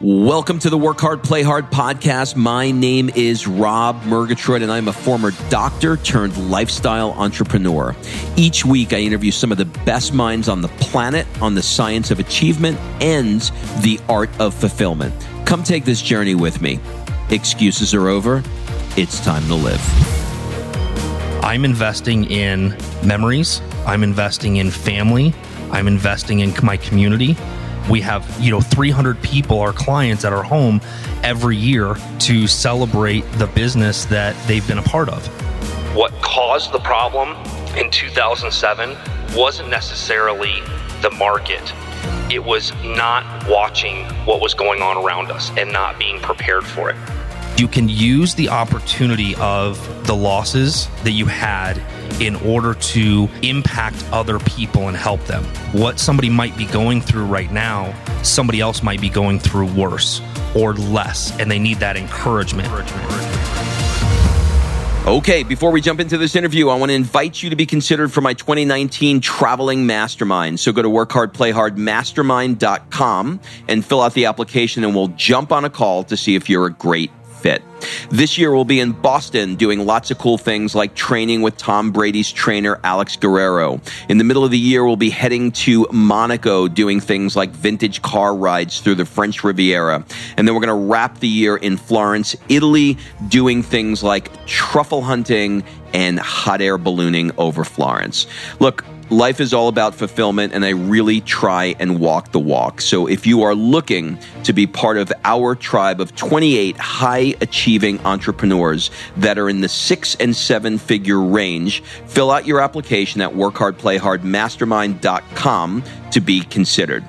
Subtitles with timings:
[0.00, 2.36] Welcome to the Work Hard, Play Hard podcast.
[2.36, 7.96] My name is Rob Murgatroyd, and I'm a former doctor turned lifestyle entrepreneur.
[8.36, 12.12] Each week, I interview some of the best minds on the planet on the science
[12.12, 13.40] of achievement and
[13.82, 15.12] the art of fulfillment.
[15.44, 16.78] Come take this journey with me.
[17.30, 18.44] Excuses are over.
[18.96, 19.82] It's time to live.
[21.42, 25.34] I'm investing in memories, I'm investing in family,
[25.72, 27.36] I'm investing in my community
[27.88, 30.80] we have you know 300 people our clients at our home
[31.22, 35.26] every year to celebrate the business that they've been a part of.
[35.94, 37.30] What caused the problem
[37.76, 38.96] in 2007
[39.34, 40.60] wasn't necessarily
[41.02, 41.62] the market.
[42.30, 46.90] It was not watching what was going on around us and not being prepared for
[46.90, 46.96] it.
[47.58, 51.82] You can use the opportunity of the losses that you had
[52.20, 55.44] in order to impact other people and help them.
[55.72, 60.20] What somebody might be going through right now, somebody else might be going through worse
[60.54, 62.68] or less, and they need that encouragement.
[65.08, 68.12] Okay, before we jump into this interview, I want to invite you to be considered
[68.12, 70.60] for my 2019 traveling mastermind.
[70.60, 76.04] So go to workhardplayhardmastermind.com and fill out the application and we'll jump on a call
[76.04, 77.62] to see if you're a great fit.
[78.10, 81.92] This year we'll be in Boston doing lots of cool things like training with Tom
[81.92, 83.80] Brady's trainer Alex Guerrero.
[84.08, 88.02] In the middle of the year we'll be heading to Monaco doing things like vintage
[88.02, 90.04] car rides through the French Riviera.
[90.36, 95.02] And then we're going to wrap the year in Florence, Italy doing things like truffle
[95.02, 98.26] hunting and hot air ballooning over Florence.
[98.60, 102.82] Look, Life is all about fulfillment, and I really try and walk the walk.
[102.82, 108.04] So, if you are looking to be part of our tribe of 28 high achieving
[108.04, 113.32] entrepreneurs that are in the six and seven figure range, fill out your application at
[113.32, 117.02] workhardplayhardmastermind.com to be considered.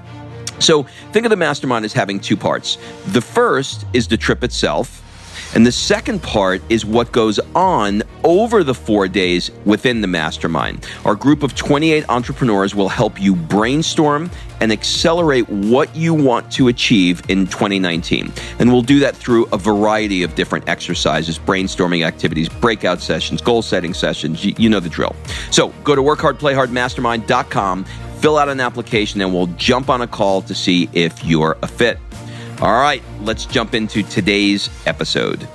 [0.59, 2.77] So, think of the mastermind as having two parts.
[3.07, 5.03] The first is the trip itself.
[5.55, 10.87] And the second part is what goes on over the four days within the mastermind.
[11.05, 14.29] Our group of 28 entrepreneurs will help you brainstorm
[14.61, 18.31] and accelerate what you want to achieve in 2019.
[18.59, 23.61] And we'll do that through a variety of different exercises, brainstorming activities, breakout sessions, goal
[23.61, 24.43] setting sessions.
[24.43, 25.15] You, know the drill.
[25.49, 27.85] So go to workhardplayhardmastermind.com,
[28.19, 31.67] fill out an application, and we'll jump on a call to see if you're a
[31.67, 31.97] fit.
[32.61, 35.47] All right, let's jump into today's episode.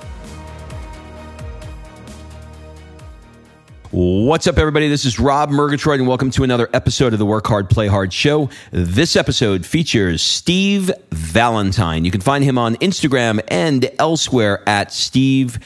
[3.91, 4.87] What's up, everybody?
[4.89, 8.11] This is Rob Murgatroyd, and welcome to another episode of the Work Hard, Play Hard
[8.11, 8.49] show.
[8.71, 12.05] This episode features Steve Valentine.
[12.05, 15.59] You can find him on Instagram and elsewhere at Steve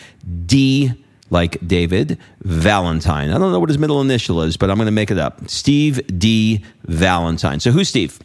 [0.45, 0.91] D
[1.29, 3.29] like David Valentine.
[3.29, 5.49] I don't know what his middle initial is, but I'm going to make it up.
[5.49, 6.65] Steve D.
[6.83, 7.61] Valentine.
[7.61, 8.19] So, who's Steve?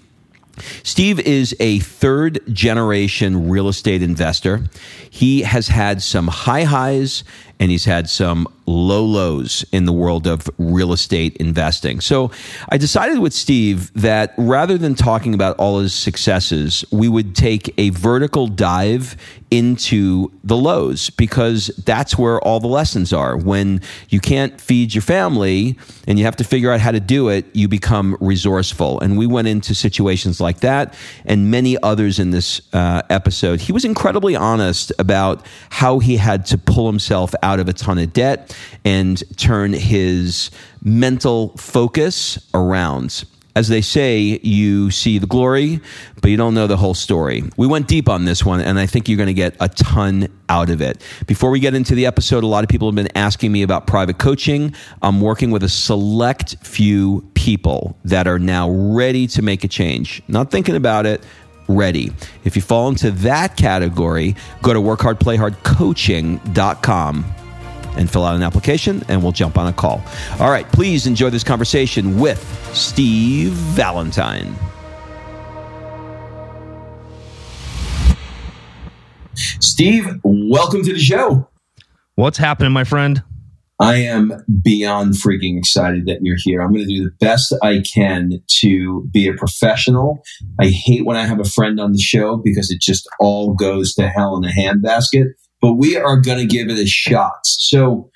[0.82, 4.65] Steve is a third generation real estate investor.
[5.10, 7.25] He has had some high highs
[7.60, 12.00] and he's had some low lows in the world of real estate investing.
[12.00, 12.31] So
[12.69, 17.75] I decided with Steve that rather than talking about all his successes, we would take
[17.78, 19.16] a vertical dive
[19.50, 23.37] into the lows because that's where all the lessons are.
[23.37, 25.78] When you can't feed your family
[26.09, 28.98] and you have to figure out how to do it, you become resourceful.
[29.00, 30.94] And we went into situations like that
[31.25, 33.60] and many others in this uh, episode.
[33.60, 37.99] He was incredibly honest about how he had to pull himself out of a ton
[37.99, 40.50] of debt and turn his
[40.82, 43.25] mental focus around.
[43.56, 45.78] As they say, you see the glory,
[46.21, 47.44] but you don't know the whole story.
[47.56, 50.27] We went deep on this one, and I think you're going to get a ton
[50.49, 51.00] out of it.
[51.28, 53.87] Before we get into the episode, a lot of people have been asking me about
[53.87, 54.75] private coaching.
[55.03, 60.21] I'm working with a select few people that are now ready to make a change.
[60.26, 61.25] Not thinking about it,
[61.69, 62.10] ready.
[62.44, 67.25] If you fall into that category, go to workhardplayhardcoaching.com
[67.97, 70.02] and fill out an application and we'll jump on a call.
[70.41, 72.42] All right, please enjoy this conversation with
[72.75, 74.52] Steve Valentine.
[79.34, 81.49] Steve, welcome to the show.
[82.14, 83.22] What's happening, my friend?
[83.81, 84.32] I am
[84.62, 86.62] beyond freaking excited that you're here.
[86.62, 90.23] I'm going to do the best I can to be a professional.
[90.61, 93.94] I hate when I have a friend on the show because it just all goes
[93.94, 95.26] to hell in a handbasket,
[95.61, 97.41] but we are going to give it a shot.
[97.44, 98.11] So,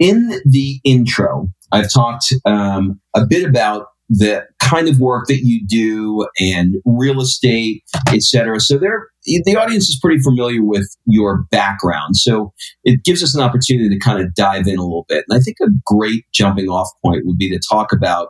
[0.00, 5.66] in the intro, I've talked um, a bit about the kind of work that you
[5.66, 7.82] do and real estate,
[8.12, 8.60] etc.
[8.60, 12.16] So there, the audience is pretty familiar with your background.
[12.16, 15.24] So it gives us an opportunity to kind of dive in a little bit.
[15.28, 18.28] And I think a great jumping off point would be to talk about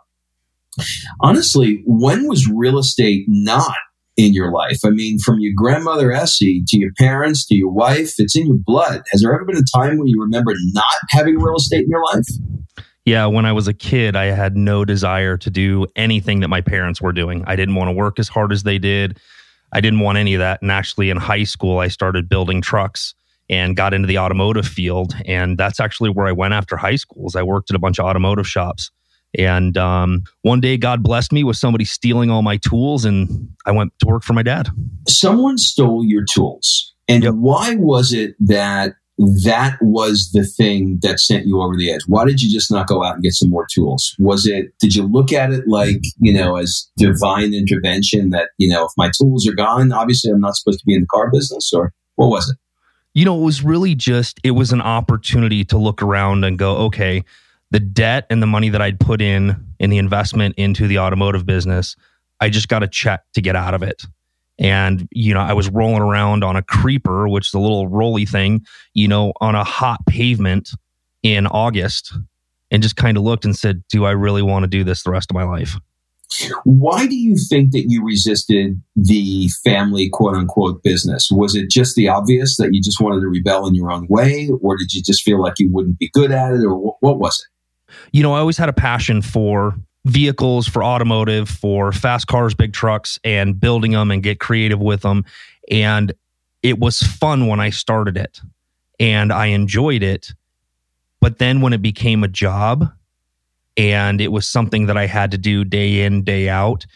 [1.20, 3.76] honestly, when was real estate not
[4.17, 4.79] in your life?
[4.85, 8.58] I mean, from your grandmother Essie to your parents to your wife, it's in your
[8.58, 9.02] blood.
[9.11, 12.05] Has there ever been a time when you remember not having real estate in your
[12.05, 12.26] life?
[13.05, 16.62] Yeah, when I was a kid, I had no desire to do anything that my
[16.62, 17.45] parents were doing.
[17.47, 19.19] I didn't want to work as hard as they did.
[19.73, 20.62] I didn't want any of that.
[20.62, 23.15] And actually, in high school, I started building trucks
[23.51, 25.15] and got into the automotive field.
[25.27, 27.27] And that's actually where I went after high school.
[27.27, 28.91] Is I worked at a bunch of automotive shops.
[29.37, 33.73] And um, one day, God blessed me with somebody stealing all my tools, and I
[33.73, 34.69] went to work for my dad.
[35.09, 36.95] Someone stole your tools.
[37.09, 37.35] And yep.
[37.35, 42.03] why was it that that was the thing that sent you over the edge?
[42.09, 44.15] Why did you just not go out and get some more tools?
[44.19, 48.69] Was it, did you look at it like, you know, as divine intervention that, you
[48.69, 51.31] know, if my tools are gone, obviously I'm not supposed to be in the car
[51.31, 52.57] business or what was it?
[53.15, 56.77] You know, it was really just, it was an opportunity to look around and go,
[56.79, 57.23] okay,
[57.71, 61.47] the debt and the money that I'd put in in the investment into the automotive
[61.47, 61.95] business,
[62.41, 64.05] I just got a check to get out of it.
[64.59, 68.25] And, you know, I was rolling around on a creeper, which is a little rolly
[68.25, 70.71] thing, you know, on a hot pavement
[71.23, 72.17] in August
[72.71, 75.11] and just kind of looked and said, Do I really want to do this the
[75.11, 75.77] rest of my life?
[76.65, 81.29] Why do you think that you resisted the family quote unquote business?
[81.31, 84.51] Was it just the obvious that you just wanted to rebel in your own way,
[84.61, 87.47] or did you just feel like you wouldn't be good at it, or what was
[87.47, 87.95] it?
[88.12, 89.75] You know, I always had a passion for
[90.05, 95.03] vehicles for automotive, for fast cars, big trucks, and building them and get creative with
[95.03, 95.25] them.
[95.71, 96.12] And
[96.62, 98.41] it was fun when I started it
[98.99, 100.33] and I enjoyed it.
[101.21, 102.91] But then when it became a job
[103.77, 106.87] and it was something that I had to do day in, day out,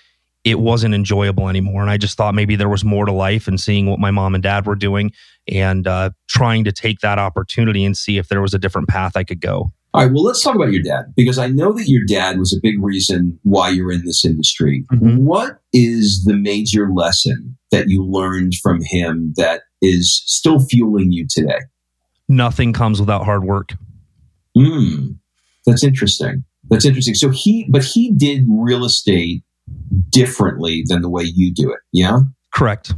[0.45, 1.83] it wasn't enjoyable anymore.
[1.83, 4.35] And I just thought maybe there was more to life and seeing what my mom
[4.35, 5.13] and dad were doing
[5.47, 9.17] and uh, trying to take that opportunity and see if there was a different path
[9.17, 9.73] I could go.
[9.99, 12.57] All right, well, let's talk about your dad because I know that your dad was
[12.57, 14.85] a big reason why you're in this industry.
[14.93, 15.25] Mm-hmm.
[15.25, 21.27] What is the major lesson that you learned from him that is still fueling you
[21.29, 21.59] today?
[22.29, 23.73] Nothing comes without hard work.
[24.57, 25.15] Hmm,
[25.67, 26.45] that's interesting.
[26.71, 27.15] That's interesting.
[27.15, 29.43] So he, but he did real estate
[30.11, 31.81] differently than the way you do it.
[31.93, 32.21] Yeah.
[32.55, 32.95] Correct.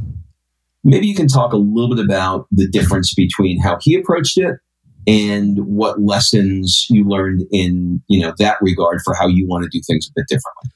[0.83, 4.57] Maybe you can talk a little bit about the difference between how he approached it
[5.07, 9.69] and what lessons you learned in you know that regard for how you want to
[9.69, 10.71] do things a bit differently.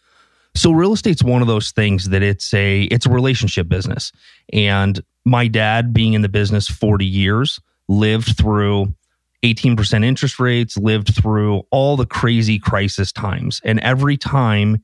[0.56, 4.12] So real estate's one of those things that it's a it's a relationship business.
[4.54, 8.94] And my dad being in the business 40 years lived through
[9.44, 13.62] 18% interest rates lived through all the crazy crisis times.
[13.64, 14.78] And every time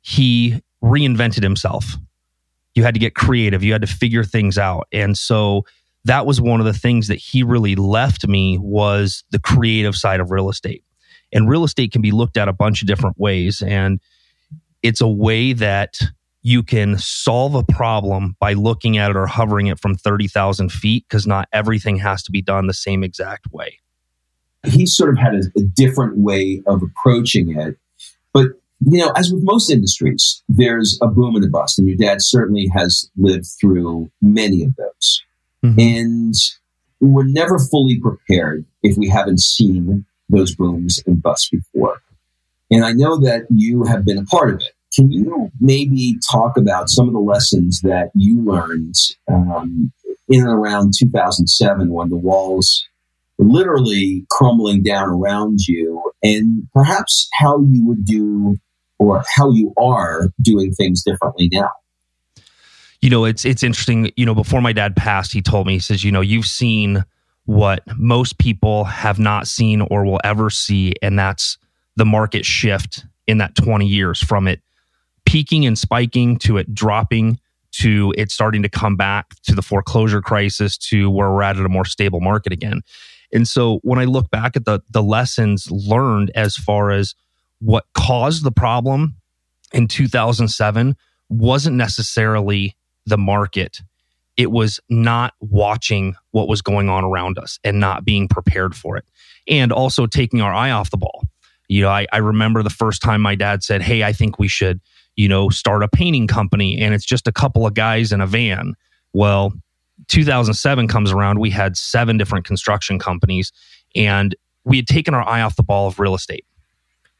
[0.00, 1.96] he reinvented himself
[2.74, 4.88] you had to get creative you had to figure things out.
[4.90, 5.64] And so
[6.04, 10.20] that was one of the things that he really left me was the creative side
[10.20, 10.84] of real estate.
[11.32, 13.62] And real estate can be looked at a bunch of different ways.
[13.62, 14.00] And
[14.82, 15.98] it's a way that
[16.42, 21.06] you can solve a problem by looking at it or hovering it from 30,000 feet
[21.08, 23.78] because not everything has to be done the same exact way.
[24.66, 27.78] He sort of had a, a different way of approaching it.
[28.34, 28.48] But,
[28.80, 31.78] you know, as with most industries, there's a boom and a bust.
[31.78, 35.22] And your dad certainly has lived through many of those.
[35.64, 35.80] Mm-hmm.
[35.80, 36.34] And
[37.00, 42.02] we're never fully prepared if we haven't seen those booms and busts before.
[42.70, 44.72] And I know that you have been a part of it.
[44.94, 48.94] Can you maybe talk about some of the lessons that you learned
[49.28, 49.92] um,
[50.28, 52.84] in and around 2007 when the walls
[53.38, 58.56] were literally crumbling down around you and perhaps how you would do
[58.98, 61.70] or how you are doing things differently now?
[63.04, 64.10] You know, it's it's interesting.
[64.16, 67.04] You know, before my dad passed, he told me, he says, you know, you've seen
[67.44, 71.58] what most people have not seen or will ever see, and that's
[71.96, 74.62] the market shift in that 20 years from it
[75.26, 77.38] peaking and spiking to it dropping
[77.72, 81.66] to it starting to come back to the foreclosure crisis to where we're at at
[81.66, 82.80] a more stable market again.
[83.34, 87.14] And so when I look back at the the lessons learned as far as
[87.58, 89.16] what caused the problem
[89.74, 90.96] in 2007
[91.28, 92.74] wasn't necessarily
[93.06, 93.80] the market.
[94.36, 98.96] It was not watching what was going on around us and not being prepared for
[98.96, 99.04] it.
[99.46, 101.22] And also taking our eye off the ball.
[101.68, 104.48] You know, I, I remember the first time my dad said, Hey, I think we
[104.48, 104.80] should,
[105.16, 106.80] you know, start a painting company.
[106.80, 108.74] And it's just a couple of guys in a van.
[109.12, 109.52] Well,
[110.08, 113.52] 2007 comes around, we had seven different construction companies
[113.94, 114.34] and
[114.64, 116.44] we had taken our eye off the ball of real estate.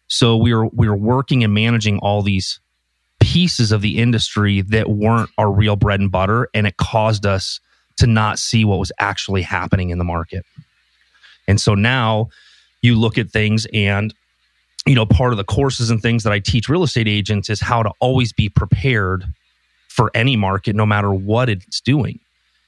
[0.06, 2.60] So we were we were working and managing all these
[3.24, 6.46] pieces of the industry that weren't our real bread and butter.
[6.52, 7.58] And it caused us
[7.96, 10.44] to not see what was actually happening in the market.
[11.48, 12.28] And so now
[12.82, 14.12] you look at things and
[14.84, 17.62] you know part of the courses and things that I teach real estate agents is
[17.62, 19.24] how to always be prepared
[19.88, 22.18] for any market, no matter what it's doing.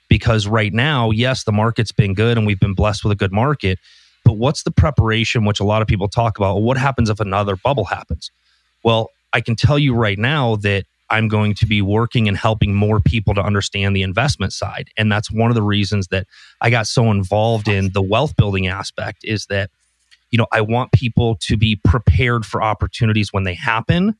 [0.08, 3.32] Because right now, yes, the market's been good and we've been blessed with a good
[3.32, 3.78] market.
[4.24, 6.62] But what's the preparation, which a lot of people talk about?
[6.62, 8.30] What happens if another bubble happens?
[8.84, 12.74] Well, I can tell you right now that I'm going to be working and helping
[12.74, 14.90] more people to understand the investment side.
[14.96, 16.26] And that's one of the reasons that
[16.60, 19.70] I got so involved in the wealth building aspect is that,
[20.30, 24.16] you know, I want people to be prepared for opportunities when they happen,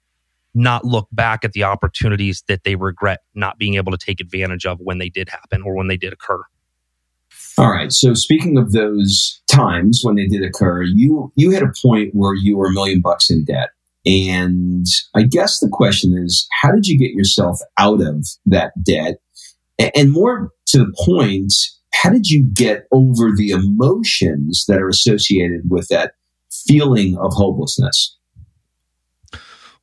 [0.54, 4.64] not look back at the opportunities that they regret not being able to take advantage
[4.64, 6.42] of when they did happen or when they did occur.
[7.58, 7.92] All right.
[7.92, 12.34] So speaking of those times when they did occur, you you had a point where
[12.34, 13.70] you were a million bucks in debt.
[14.06, 14.86] And
[15.16, 19.16] I guess the question is, how did you get yourself out of that debt?
[19.78, 21.52] And more to the point,
[21.92, 26.12] how did you get over the emotions that are associated with that
[26.50, 28.16] feeling of hopelessness?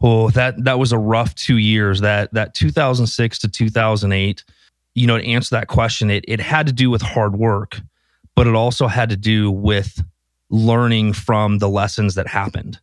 [0.02, 2.02] Oh, that that was a rough two years.
[2.02, 4.44] That that 2006 to 2008.
[4.96, 7.82] You know, to answer that question, it it had to do with hard work,
[8.36, 10.04] but it also had to do with
[10.50, 12.80] learning from the lessons that happened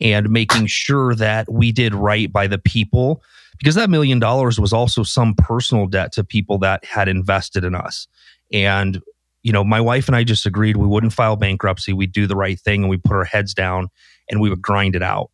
[0.00, 3.22] and making sure that we did right by the people
[3.60, 7.74] because that million dollars was also some personal debt to people that had invested in
[7.74, 8.08] us.
[8.52, 9.02] And,
[9.42, 11.92] you know, my wife and I just agreed we wouldn't file bankruptcy.
[11.92, 13.88] We'd do the right thing and we put our heads down
[14.30, 15.30] and we would grind it out.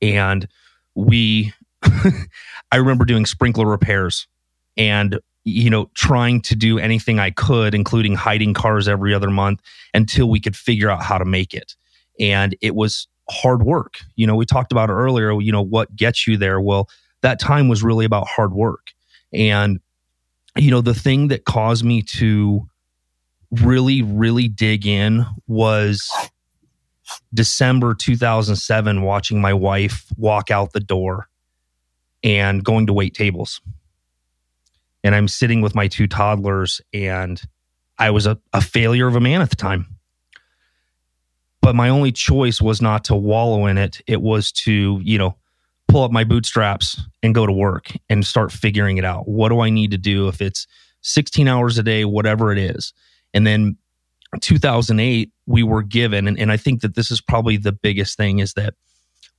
[0.00, 0.46] And
[0.94, 4.28] we, I remember doing sprinkler repairs
[4.76, 9.60] and, you know, trying to do anything I could, including hiding cars every other month
[9.92, 11.74] until we could figure out how to make it.
[12.20, 13.98] And it was hard work.
[14.16, 16.60] You know, we talked about earlier, you know, what gets you there.
[16.60, 16.88] Well,
[17.22, 18.88] that time was really about hard work.
[19.32, 19.80] And,
[20.56, 22.68] you know, the thing that caused me to
[23.50, 26.10] really, really dig in was
[27.32, 31.28] December 2007, watching my wife walk out the door
[32.22, 33.60] and going to wait tables.
[35.02, 37.40] And I'm sitting with my two toddlers, and
[37.98, 39.89] I was a, a failure of a man at the time
[41.62, 44.00] but my only choice was not to wallow in it.
[44.06, 45.36] It was to, you know,
[45.88, 49.28] pull up my bootstraps and go to work and start figuring it out.
[49.28, 50.66] What do I need to do if it's
[51.02, 52.92] 16 hours a day, whatever it is?
[53.34, 53.76] And then
[54.40, 58.38] 2008, we were given, and, and I think that this is probably the biggest thing
[58.38, 58.74] is that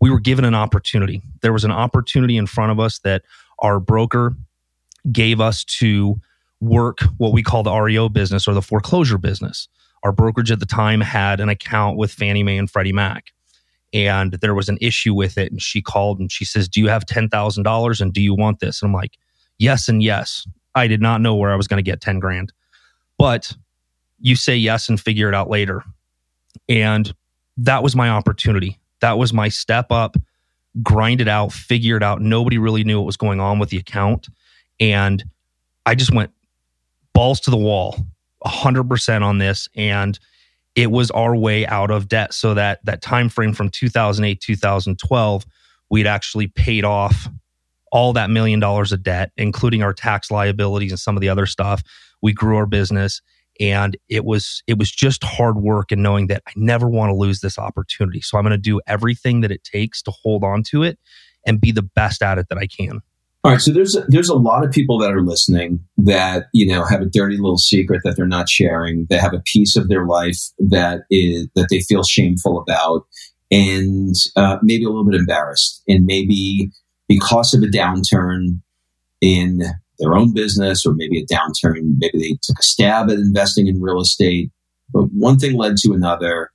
[0.02, 1.22] we were given an opportunity.
[1.42, 3.24] There was an opportunity in front of us that
[3.60, 4.36] our broker
[5.12, 6.20] gave us to
[6.60, 9.68] work what we call the REO business or the foreclosure business
[10.04, 13.32] our brokerage at the time had an account with Fannie Mae and Freddie Mac.
[13.94, 15.52] And there was an issue with it.
[15.52, 18.82] And she called and she says, Do you have $10,000 and do you want this?
[18.82, 19.18] And I'm like,
[19.58, 20.48] Yes and yes.
[20.74, 22.52] I did not know where I was going to get 10 grand.
[23.18, 23.56] But
[24.20, 25.84] you say yes and figure it out later.
[26.68, 27.14] And
[27.58, 28.80] that was my opportunity.
[29.02, 30.16] That was my step up,
[30.82, 32.22] grind it out, figure it out.
[32.22, 34.30] Nobody really knew what was going on with the account.
[34.80, 35.24] And
[35.86, 36.32] I just went
[37.14, 37.98] balls to the wall
[38.46, 40.20] 100% on this and
[40.76, 42.34] it was our way out of debt.
[42.34, 45.46] So that that time frame from 2008 2012
[45.90, 47.28] we'd actually paid off
[47.92, 51.46] all that million dollars of debt including our tax liabilities and some of the other
[51.46, 51.84] stuff.
[52.22, 53.22] We grew our business
[53.60, 57.16] and it was it was just hard work and knowing that I never want to
[57.16, 58.22] lose this opportunity.
[58.22, 60.98] So I'm going to do everything that it takes to hold on to it
[61.46, 63.02] and be the best at it that I can
[63.44, 66.86] all right, so there's there's a lot of people that are listening that you know
[66.86, 69.08] have a dirty little secret that they're not sharing.
[69.10, 73.08] They have a piece of their life that is that they feel shameful about,
[73.50, 76.70] and uh, maybe a little bit embarrassed, and maybe
[77.08, 78.62] because of a downturn
[79.22, 79.62] in
[79.98, 83.82] their own business, or maybe a downturn, maybe they took a stab at investing in
[83.82, 84.52] real estate,
[84.94, 86.52] but one thing led to another.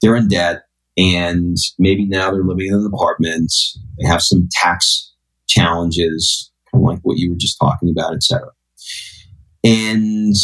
[0.00, 0.62] They're in debt,
[0.96, 3.52] and maybe now they're living in an apartment.
[4.00, 5.07] They have some tax
[5.48, 8.50] challenges, kind of like what you were just talking about, et cetera.
[9.64, 10.34] And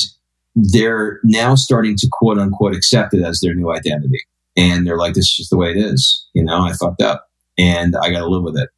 [0.55, 4.21] they're now starting to quote unquote accept it as their new identity.
[4.57, 6.29] And they're like, this is just the way it is.
[6.33, 7.27] You know, I fucked up
[7.59, 8.69] and I got to live with it.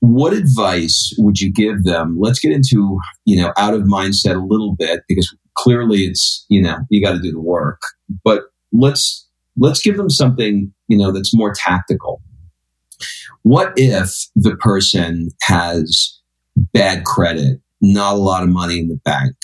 [0.00, 2.16] What advice would you give them?
[2.18, 6.62] Let's get into, you know, out of mindset a little bit because clearly it's, you
[6.62, 7.80] know, you got to do the work,
[8.24, 12.22] but let's, let's give them something, you know, that's more tactical
[13.42, 16.20] what if the person has
[16.56, 19.36] bad credit, not a lot of money in the bank,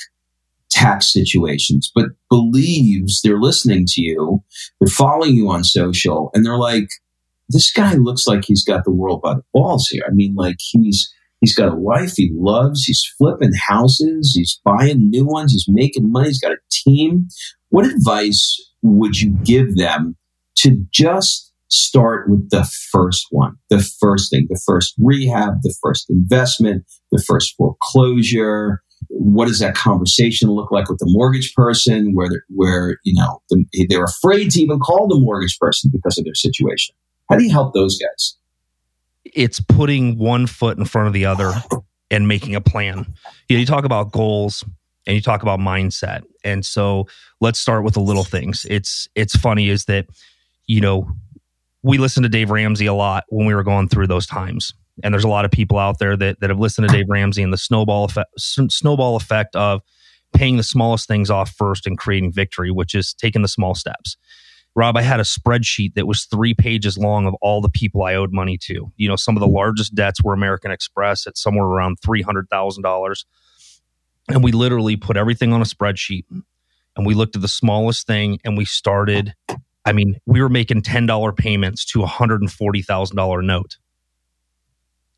[0.70, 4.42] tax situations, but believes they're listening to you,
[4.80, 6.88] they're following you on social, and they're like,
[7.48, 10.02] this guy looks like he's got the world by the balls here.
[10.06, 15.10] I mean, like he's he's got a wife he loves, he's flipping houses, he's buying
[15.10, 17.28] new ones, he's making money, he's got a team.
[17.68, 20.16] What advice would you give them
[20.58, 26.08] to just start with the first one, the first thing, the first rehab, the first
[26.08, 28.82] investment, the first foreclosure.
[29.08, 33.42] What does that conversation look like with the mortgage person where, where, you know,
[33.88, 36.94] they're afraid to even call the mortgage person because of their situation?
[37.28, 38.36] How do you help those guys?
[39.24, 41.52] It's putting one foot in front of the other
[42.10, 43.12] and making a plan.
[43.48, 44.64] You, know, you talk about goals
[45.06, 46.22] and you talk about mindset.
[46.44, 47.06] And so
[47.40, 48.66] let's start with the little things.
[48.68, 50.06] It's it's funny is that
[50.66, 51.08] you know
[51.84, 54.72] we listened to Dave Ramsey a lot when we were going through those times.
[55.02, 57.42] And there's a lot of people out there that, that have listened to Dave Ramsey
[57.42, 59.82] and the snowball effect, snowball effect of
[60.32, 64.16] paying the smallest things off first and creating victory, which is taking the small steps.
[64.74, 68.14] Rob, I had a spreadsheet that was three pages long of all the people I
[68.14, 68.90] owed money to.
[68.96, 73.24] You know, some of the largest debts were American Express at somewhere around $300,000.
[74.30, 76.24] And we literally put everything on a spreadsheet
[76.96, 79.34] and we looked at the smallest thing and we started.
[79.84, 83.76] I mean, we were making $10 payments to a $140,000 note.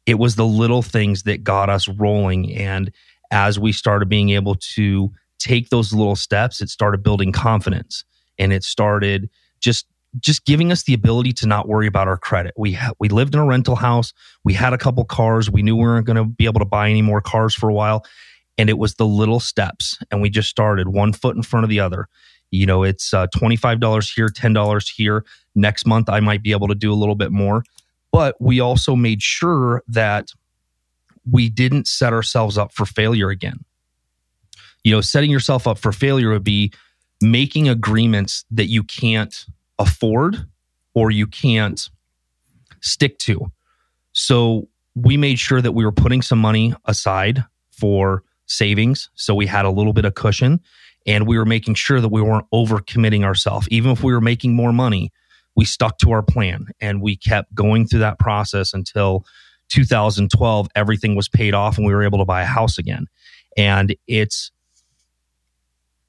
[0.06, 2.54] It was the little things that got us rolling.
[2.54, 2.92] And
[3.30, 8.04] as we started being able to take those little steps, it started building confidence
[8.38, 9.30] and it started
[9.60, 9.86] just
[10.20, 12.54] just giving us the ability to not worry about our credit.
[12.56, 14.14] We ha- we lived in a rental house.
[14.44, 15.50] We had a couple cars.
[15.50, 17.74] We knew we weren't going to be able to buy any more cars for a
[17.74, 18.04] while,
[18.56, 19.98] and it was the little steps.
[20.10, 22.08] And we just started one foot in front of the other.
[22.50, 25.24] You know, it's uh, twenty five dollars here, ten dollars here.
[25.54, 27.64] Next month, I might be able to do a little bit more,
[28.12, 30.30] but we also made sure that
[31.30, 33.64] we didn't set ourselves up for failure again.
[34.84, 36.72] You know, setting yourself up for failure would be
[37.20, 39.46] making agreements that you can't
[39.78, 40.46] afford
[40.94, 41.88] or you can't
[42.80, 43.50] stick to.
[44.12, 49.10] So we made sure that we were putting some money aside for savings.
[49.14, 50.60] So we had a little bit of cushion
[51.06, 53.68] and we were making sure that we weren't over committing ourselves.
[53.70, 55.12] Even if we were making more money,
[55.54, 59.24] we stuck to our plan and we kept going through that process until
[59.68, 60.68] 2012.
[60.74, 63.06] Everything was paid off and we were able to buy a house again.
[63.56, 64.50] And it's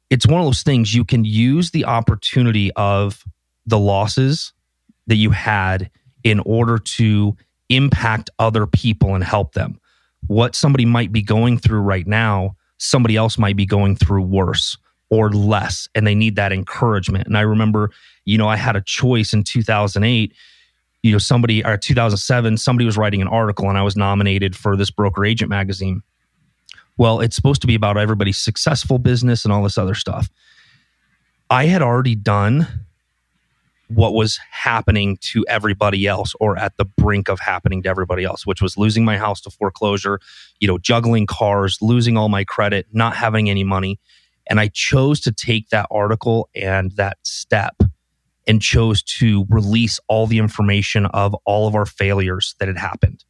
[0.09, 3.23] it's one of those things you can use the opportunity of
[3.65, 4.53] the losses
[5.07, 5.91] that you had
[6.23, 7.35] in order to
[7.69, 9.79] impact other people and help them.
[10.27, 14.77] What somebody might be going through right now, somebody else might be going through worse
[15.09, 17.27] or less, and they need that encouragement.
[17.27, 17.91] And I remember,
[18.25, 20.33] you know, I had a choice in 2008.
[21.03, 24.75] You know, somebody or 2007, somebody was writing an article, and I was nominated for
[24.75, 26.01] this broker agent magazine
[26.97, 30.29] well, it's supposed to be about everybody's successful business and all this other stuff.
[31.49, 32.67] I had already done
[33.87, 38.45] what was happening to everybody else or at the brink of happening to everybody else,
[38.45, 40.19] which was losing my house to foreclosure,
[40.59, 43.97] you know, juggling cars, losing all my credit, not having any money.
[44.49, 47.75] And I chose to take that article and that step
[48.47, 53.25] and chose to release all the information of all of our failures that had happened.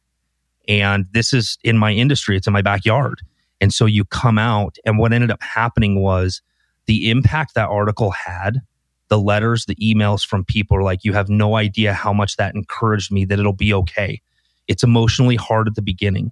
[0.68, 3.22] And this is in my industry, it's in my backyard.
[3.60, 6.42] And so you come out, and what ended up happening was
[6.86, 8.60] the impact that article had,
[9.08, 12.54] the letters, the emails from people are like, you have no idea how much that
[12.54, 14.20] encouraged me that it'll be okay.
[14.68, 16.30] It's emotionally hard at the beginning,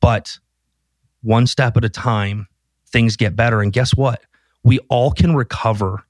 [0.00, 0.38] but
[1.22, 2.46] one step at a time,
[2.92, 3.60] things get better.
[3.60, 4.22] And guess what?
[4.64, 6.04] We all can recover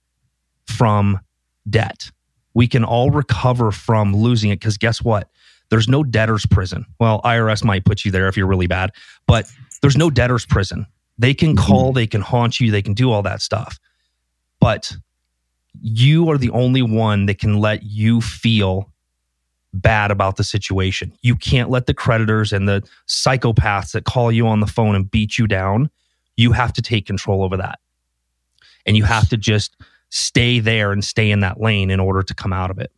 [0.66, 1.20] from
[1.68, 2.10] debt.
[2.54, 5.30] We can all recover from losing it because guess what?
[5.70, 6.86] There's no debtor's prison.
[6.98, 8.90] Well, IRS might put you there if you're really bad,
[9.26, 9.50] but
[9.82, 10.86] there's no debtor's prison.
[11.18, 11.66] They can mm-hmm.
[11.66, 13.78] call, they can haunt you, they can do all that stuff.
[14.60, 14.96] But
[15.80, 18.90] you are the only one that can let you feel
[19.74, 21.12] bad about the situation.
[21.22, 25.10] You can't let the creditors and the psychopaths that call you on the phone and
[25.10, 25.90] beat you down.
[26.38, 27.80] You have to take control over that.
[28.86, 29.76] And you have to just
[30.08, 32.90] stay there and stay in that lane in order to come out of it.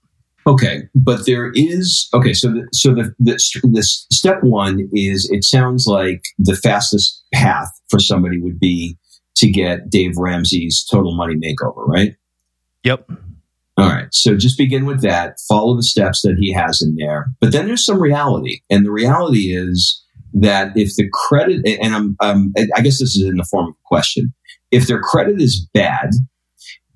[0.47, 2.33] Okay, but there is okay.
[2.33, 3.39] So, the, so the, the
[3.73, 8.97] this step one is it sounds like the fastest path for somebody would be
[9.37, 12.15] to get Dave Ramsey's total money makeover, right?
[12.85, 13.11] Yep.
[13.77, 14.09] All right.
[14.13, 15.39] So just begin with that.
[15.49, 18.91] Follow the steps that he has in there, but then there's some reality, and the
[18.91, 20.03] reality is
[20.35, 23.75] that if the credit, and I'm, um, I guess this is in the form of
[23.75, 24.33] a question,
[24.71, 26.11] if their credit is bad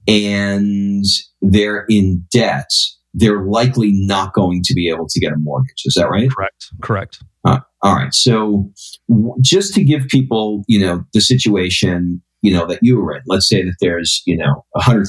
[0.07, 1.05] and
[1.41, 2.69] they're in debt
[3.15, 5.83] they're likely not going to be able to get a mortgage.
[5.85, 6.29] Is that right?
[6.31, 6.67] Correct.
[6.83, 7.23] Correct.
[7.45, 8.13] Uh, all right.
[8.13, 8.71] So
[9.09, 13.23] w- just to give people, you know, the situation, you know, that you were in,
[13.27, 15.07] let's say that there's, you know, $100,000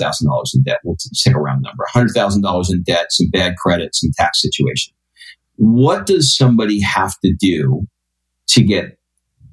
[0.53, 0.79] in debt.
[0.83, 4.93] We'll take a round number, $100,000 in debt, some bad credit, some tax situation.
[5.55, 7.87] What does somebody have to do
[8.49, 8.97] to get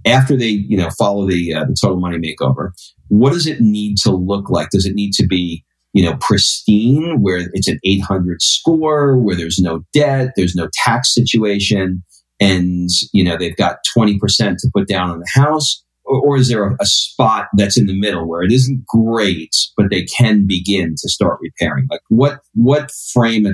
[0.04, 2.70] after they, you know, follow the, uh, the total money makeover?
[3.08, 4.70] What does it need to look like?
[4.70, 9.58] Does it need to be you know, pristine, where it's an 800 score, where there's
[9.58, 12.02] no debt, there's no tax situation,
[12.40, 14.18] and, you know, they've got 20%
[14.56, 15.84] to put down on the house?
[16.04, 19.54] Or, or is there a, a, spot that's in the middle where it isn't great,
[19.76, 21.86] but they can begin to start repairing?
[21.90, 23.46] Like what, what frame,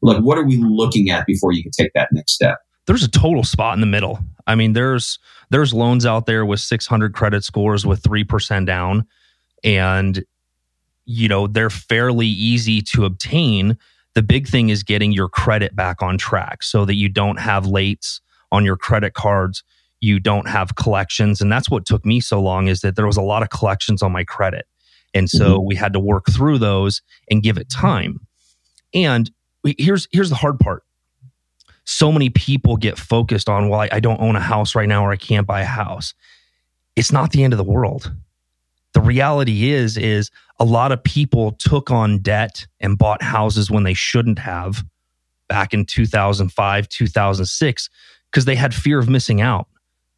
[0.00, 2.56] like what are we looking at before you can take that next step?
[2.86, 4.18] There's a total spot in the middle.
[4.46, 5.18] I mean, there's,
[5.50, 9.06] there's loans out there with 600 credit scores with 3% down.
[9.62, 10.24] And
[11.04, 13.76] you know they're fairly easy to obtain.
[14.14, 17.64] The big thing is getting your credit back on track so that you don't have
[17.64, 19.64] lates on your credit cards.
[20.00, 21.40] You don't have collections.
[21.40, 24.02] And that's what took me so long is that there was a lot of collections
[24.02, 24.66] on my credit.
[25.14, 25.66] And so mm-hmm.
[25.66, 28.20] we had to work through those and give it time.
[28.94, 29.30] And
[29.78, 30.82] here's here's the hard part
[31.84, 35.04] so many people get focused on well I, I don't own a house right now
[35.04, 36.14] or i can't buy a house.
[36.94, 38.12] It's not the end of the world.
[38.92, 43.84] The reality is is a lot of people took on debt and bought houses when
[43.84, 44.84] they shouldn't have
[45.48, 47.90] back in 2005 2006
[48.30, 49.66] because they had fear of missing out.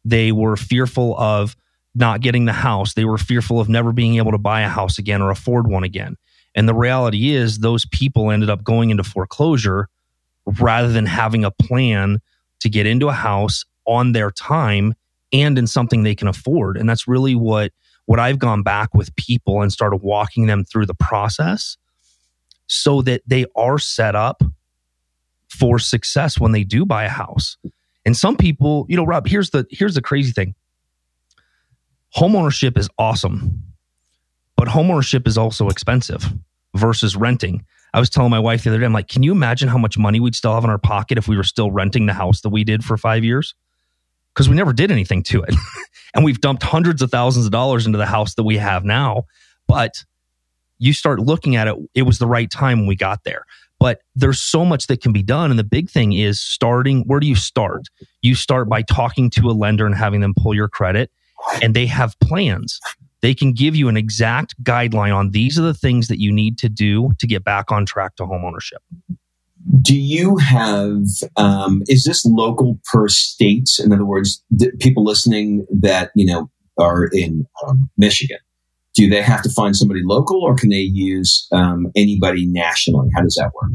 [0.03, 1.55] They were fearful of
[1.95, 2.93] not getting the house.
[2.93, 5.83] They were fearful of never being able to buy a house again or afford one
[5.83, 6.17] again.
[6.53, 9.89] And the reality is those people ended up going into foreclosure
[10.59, 12.19] rather than having a plan
[12.59, 14.93] to get into a house on their time
[15.33, 17.71] and in something they can afford and that's really what
[18.05, 21.77] what I've gone back with people and started walking them through the process
[22.67, 24.43] so that they are set up
[25.49, 27.57] for success when they do buy a house.
[28.05, 30.55] And some people, you know, Rob, here's the here's the crazy thing.
[32.15, 33.63] Homeownership is awesome,
[34.55, 36.31] but homeownership is also expensive
[36.75, 37.65] versus renting.
[37.95, 39.97] I was telling my wife the other day, I'm like, can you imagine how much
[39.97, 42.49] money we'd still have in our pocket if we were still renting the house that
[42.49, 43.55] we did for five years?
[44.33, 45.55] Because we never did anything to it.
[46.13, 49.23] and we've dumped hundreds of thousands of dollars into the house that we have now.
[49.65, 50.03] But
[50.77, 53.45] you start looking at it, it was the right time when we got there.
[53.79, 55.49] But there's so much that can be done.
[55.49, 57.87] And the big thing is starting where do you start?
[58.21, 61.11] You start by talking to a lender and having them pull your credit,
[61.61, 62.77] and they have plans.
[63.25, 66.59] They can give you an exact guideline on these are the things that you need
[66.59, 68.83] to do to get back on track to homeownership.
[69.81, 70.99] Do you have
[71.35, 73.67] um, is this local per state?
[73.83, 74.43] In other words
[74.79, 78.37] people listening that you know are in um, michigan
[78.93, 83.09] do they have to find somebody local or can they use um, anybody nationally?
[83.15, 83.71] How does that work?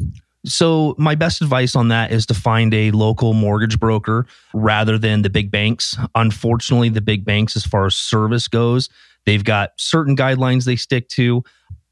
[0.46, 5.22] So my best advice on that is to find a local mortgage broker rather than
[5.22, 5.96] the big banks.
[6.14, 8.88] Unfortunately the big banks as far as service goes
[9.26, 11.42] they've got certain guidelines they stick to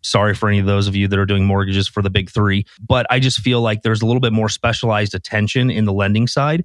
[0.03, 2.65] Sorry for any of those of you that are doing mortgages for the big three,
[2.87, 6.27] but I just feel like there's a little bit more specialized attention in the lending
[6.27, 6.65] side.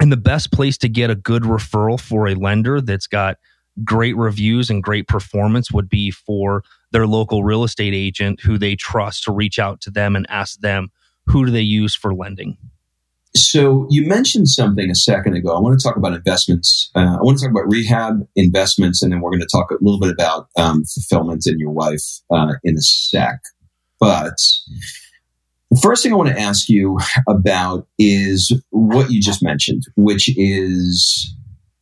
[0.00, 3.36] And the best place to get a good referral for a lender that's got
[3.84, 8.74] great reviews and great performance would be for their local real estate agent who they
[8.74, 10.88] trust to reach out to them and ask them
[11.26, 12.56] who do they use for lending.
[13.34, 15.56] So you mentioned something a second ago.
[15.56, 16.90] I want to talk about investments.
[16.96, 19.78] Uh, I want to talk about rehab investments, and then we're going to talk a
[19.80, 23.38] little bit about um, fulfillment and your wife uh, in a sec.
[24.00, 24.34] But
[25.70, 30.28] the first thing I want to ask you about is what you just mentioned, which
[30.36, 31.32] is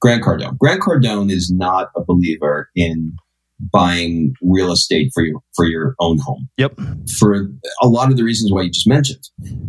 [0.01, 0.59] Grant Cardone.
[0.59, 3.17] Grant Cardone is not a believer in
[3.61, 6.49] buying real estate for your for your own home.
[6.57, 6.79] Yep.
[7.19, 7.49] For
[7.83, 9.23] a lot of the reasons why you just mentioned.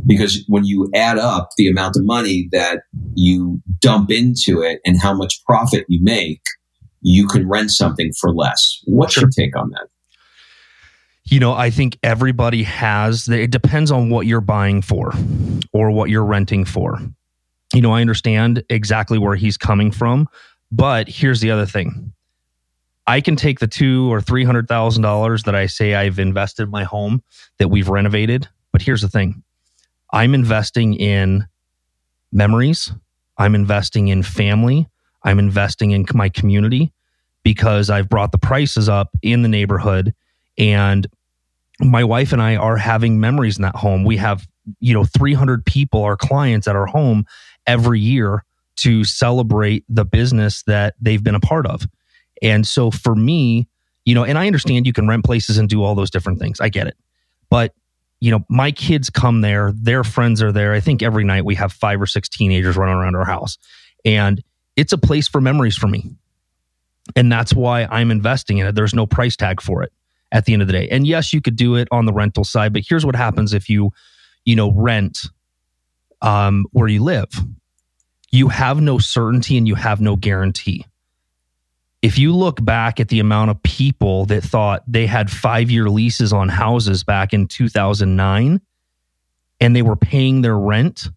[0.06, 2.82] Because when you add up the amount of money that
[3.16, 6.42] you dump into it and how much profit you make,
[7.02, 8.80] you can rent something for less.
[8.86, 9.24] What's sure.
[9.24, 9.88] your take on that?
[11.26, 15.14] You know, I think everybody has it depends on what you're buying for
[15.74, 17.00] or what you're renting for.
[17.74, 20.28] You know, I understand exactly where he's coming from,
[20.72, 22.14] but here's the other thing
[23.10, 26.64] I can take the two or three hundred thousand dollars that I say I've invested
[26.64, 27.24] in my home
[27.58, 28.48] that we've renovated.
[28.72, 29.42] But here's the thing
[30.14, 31.48] I'm investing in
[32.32, 32.94] memories,
[33.36, 34.88] I'm investing in family,
[35.24, 36.94] I'm investing in my community
[37.42, 40.14] because I've brought the prices up in the neighborhood
[40.60, 41.08] and
[41.80, 44.04] my wife and I are having memories in that home.
[44.04, 44.48] We have,
[44.82, 47.26] you know, 300 people, our clients at our home
[47.66, 48.46] every year
[48.82, 51.88] to celebrate the business that they've been a part of.
[52.42, 53.68] And so for me,
[54.06, 56.60] you know, and I understand you can rent places and do all those different things.
[56.60, 56.98] I get it.
[57.50, 57.74] But,
[58.20, 60.74] you know, my kids come there, their friends are there.
[60.74, 63.58] I think every night we have five or six teenagers running around our house.
[64.06, 64.42] And
[64.76, 66.12] it's a place for memories for me.
[67.16, 68.76] And that's why I'm investing in it.
[68.76, 69.92] There's no price tag for it
[70.32, 70.88] at the end of the day.
[70.90, 73.68] And yes, you could do it on the rental side, but here's what happens if
[73.70, 73.92] you,
[74.46, 75.26] you know, rent
[76.22, 77.30] um, where you live.
[78.32, 80.86] You have no certainty and you have no guarantee
[82.02, 85.90] if you look back at the amount of people that thought they had five year
[85.90, 88.62] leases on houses back in 2009
[89.60, 91.10] and they were paying their rent,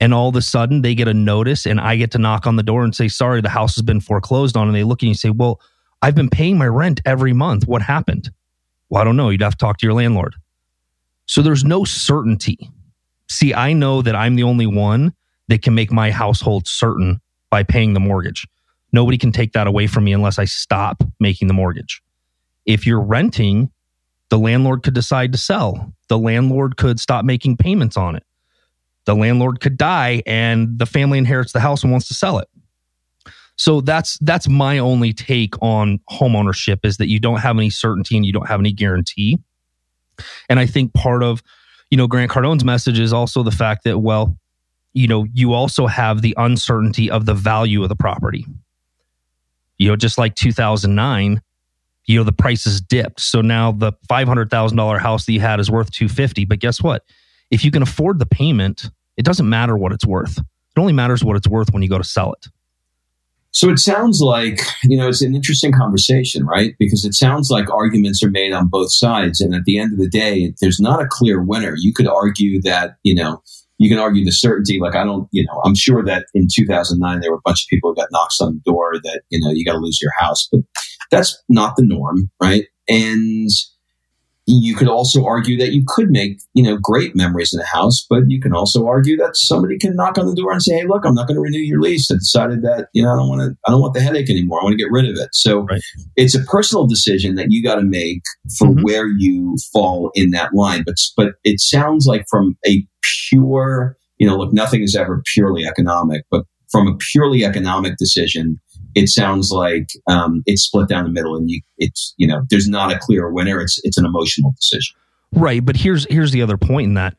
[0.00, 2.56] and all of a sudden they get a notice and I get to knock on
[2.56, 4.66] the door and say, Sorry, the house has been foreclosed on.
[4.66, 5.60] And they look at you and say, Well,
[6.02, 7.66] I've been paying my rent every month.
[7.66, 8.30] What happened?
[8.90, 9.30] Well, I don't know.
[9.30, 10.34] You'd have to talk to your landlord.
[11.26, 12.70] So there's no certainty.
[13.28, 15.14] See, I know that I'm the only one
[15.48, 18.46] that can make my household certain by paying the mortgage.
[18.92, 22.02] Nobody can take that away from me unless I stop making the mortgage.
[22.64, 23.70] If you're renting,
[24.30, 25.92] the landlord could decide to sell.
[26.08, 28.24] The landlord could stop making payments on it.
[29.04, 32.48] The landlord could die and the family inherits the house and wants to sell it.
[33.56, 38.16] So that's that's my only take on homeownership is that you don't have any certainty
[38.16, 39.38] and you don't have any guarantee.
[40.48, 41.42] And I think part of,
[41.90, 44.36] you know, Grant Cardone's message is also the fact that well,
[44.92, 48.44] you know, you also have the uncertainty of the value of the property.
[49.78, 51.42] You know, just like 2009,
[52.06, 53.20] you know, the prices dipped.
[53.20, 57.04] So now the $500,000 house that you had is worth 250, but guess what?
[57.50, 60.38] If you can afford the payment, it doesn't matter what it's worth.
[60.38, 62.46] It only matters what it's worth when you go to sell it.
[63.50, 66.74] So it sounds like, you know, it's an interesting conversation, right?
[66.78, 69.40] Because it sounds like arguments are made on both sides.
[69.40, 71.74] And at the end of the day, there's not a clear winner.
[71.78, 73.42] You could argue that, you know,
[73.78, 74.78] you can argue the certainty.
[74.80, 77.68] Like, I don't, you know, I'm sure that in 2009, there were a bunch of
[77.68, 80.12] people who got knocks on the door that, you know, you got to lose your
[80.18, 80.48] house.
[80.50, 80.62] But
[81.10, 82.64] that's not the norm, right?
[82.88, 83.50] And
[84.46, 88.06] you could also argue that you could make, you know, great memories in a house,
[88.08, 90.86] but you can also argue that somebody can knock on the door and say, "Hey,
[90.86, 92.08] look, I'm not going to renew your lease.
[92.10, 94.60] I decided that, you know, I don't want to, I don't want the headache anymore.
[94.60, 95.80] I want to get rid of it." So right.
[96.14, 98.22] it's a personal decision that you got to make
[98.56, 98.82] for mm-hmm.
[98.82, 100.84] where you fall in that line.
[100.86, 102.86] But but it sounds like from a
[103.28, 108.60] pure, you know, look, nothing is ever purely economic, but from a purely economic decision,
[108.96, 112.66] it sounds like um, it's split down the middle, and you, it's you know there's
[112.66, 113.60] not a clear winner.
[113.60, 114.96] It's it's an emotional decision.
[115.32, 117.14] Right, but here's here's the other point in that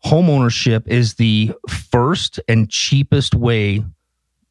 [0.00, 3.84] home ownership is the first and cheapest way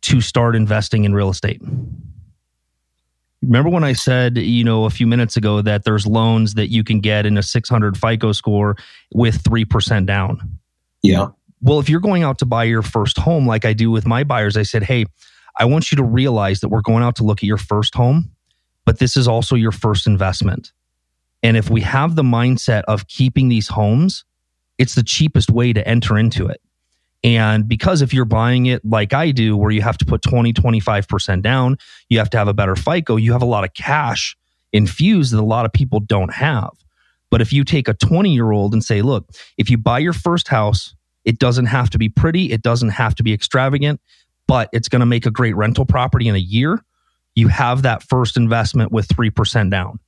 [0.04, 1.62] to start investing in real estate.
[3.42, 6.84] Remember when I said, you know, a few minutes ago that there's loans that you
[6.84, 8.76] can get in a 600 FICO score
[9.14, 10.60] with 3% down?
[11.02, 11.28] Yeah.
[11.62, 14.24] Well, if you're going out to buy your first home, like I do with my
[14.24, 15.06] buyers, I said, hey,
[15.58, 18.32] I want you to realize that we're going out to look at your first home,
[18.86, 20.72] but this is also your first investment.
[21.44, 24.26] And if we have the mindset of keeping these homes,
[24.78, 26.62] it's the cheapest way to enter into it.
[27.24, 30.54] And because if you're buying it like I do, where you have to put 20,
[30.54, 31.78] 25% down,
[32.10, 34.38] you have to have a better FICO, you have a lot of cash
[34.72, 36.70] infused that a lot of people don't have.
[37.30, 40.14] But if you take a 20 year old and say, look, if you buy your
[40.14, 44.00] first house, it doesn't have to be pretty, it doesn't have to be extravagant,
[44.48, 46.84] but it's going to make a great rental property in a year,
[47.36, 50.00] you have that first investment with 3% down.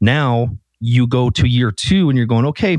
[0.00, 2.78] Now you go to year two and you're going, okay,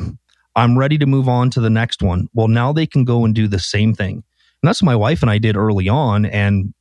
[0.55, 2.27] I'm ready to move on to the next one.
[2.33, 4.15] Well, now they can go and do the same thing.
[4.15, 6.25] And that's what my wife and I did early on.
[6.25, 6.73] And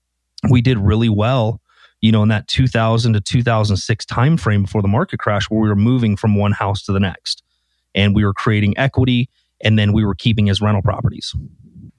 [0.50, 1.60] we did really well,
[2.00, 5.76] you know, in that 2000 to 2006 timeframe before the market crash, where we were
[5.76, 7.42] moving from one house to the next.
[7.94, 9.28] And we were creating equity
[9.60, 11.34] and then we were keeping as rental properties.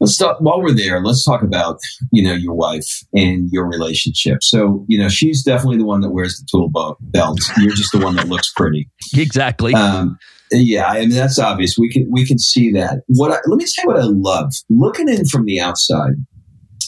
[0.08, 1.04] Let's talk while we're there.
[1.04, 1.80] Let's talk about
[2.14, 4.38] you know your wife and your relationship.
[4.42, 6.70] So you know she's definitely the one that wears the tool
[7.02, 7.42] belt.
[7.58, 8.90] You're just the one that looks pretty.
[9.14, 9.74] Exactly.
[9.74, 10.18] Um,
[10.50, 11.78] yeah, I mean that's obvious.
[11.78, 13.02] We can we can see that.
[13.08, 16.14] What I, let me say what I love looking in from the outside.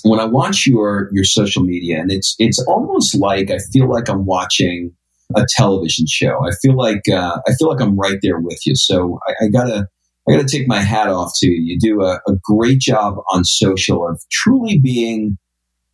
[0.04, 4.08] When I watch your your social media, and it's it's almost like I feel like
[4.08, 4.94] I'm watching
[5.36, 6.40] a television show.
[6.48, 8.78] I feel like uh, I feel like I'm right there with you.
[8.78, 9.90] So I, I gotta
[10.30, 11.60] I got to take my hat off to you.
[11.60, 15.38] You do a, a great job on social of truly being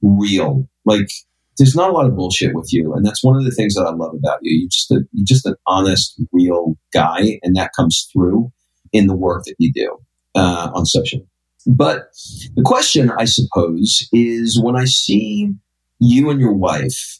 [0.01, 0.67] real.
[0.83, 1.09] Like
[1.57, 3.83] there's not a lot of bullshit with you, and that's one of the things that
[3.83, 4.59] I love about you.
[4.59, 8.51] You're just a, you're just an honest, real guy, and that comes through
[8.91, 9.97] in the work that you do
[10.35, 11.25] uh, on social.
[11.65, 12.09] But
[12.55, 15.51] the question, I suppose, is when I see
[15.99, 17.19] you and your wife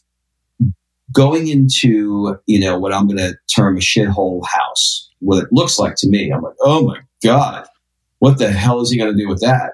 [1.12, 5.78] going into you know what I'm going to term a shithole house, what it looks
[5.78, 6.30] like to me.
[6.30, 7.66] I'm like, oh my God,
[8.18, 9.72] what the hell is he going to do with that?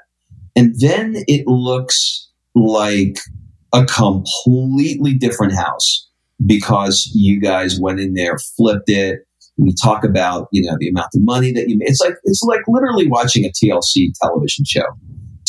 [0.54, 3.18] And then it looks like
[3.72, 6.08] a completely different house
[6.44, 9.20] because you guys went in there, flipped it.
[9.56, 11.88] We talk about, you know, the amount of money that you made.
[11.88, 14.84] It's like, it's like literally watching a TLC television show.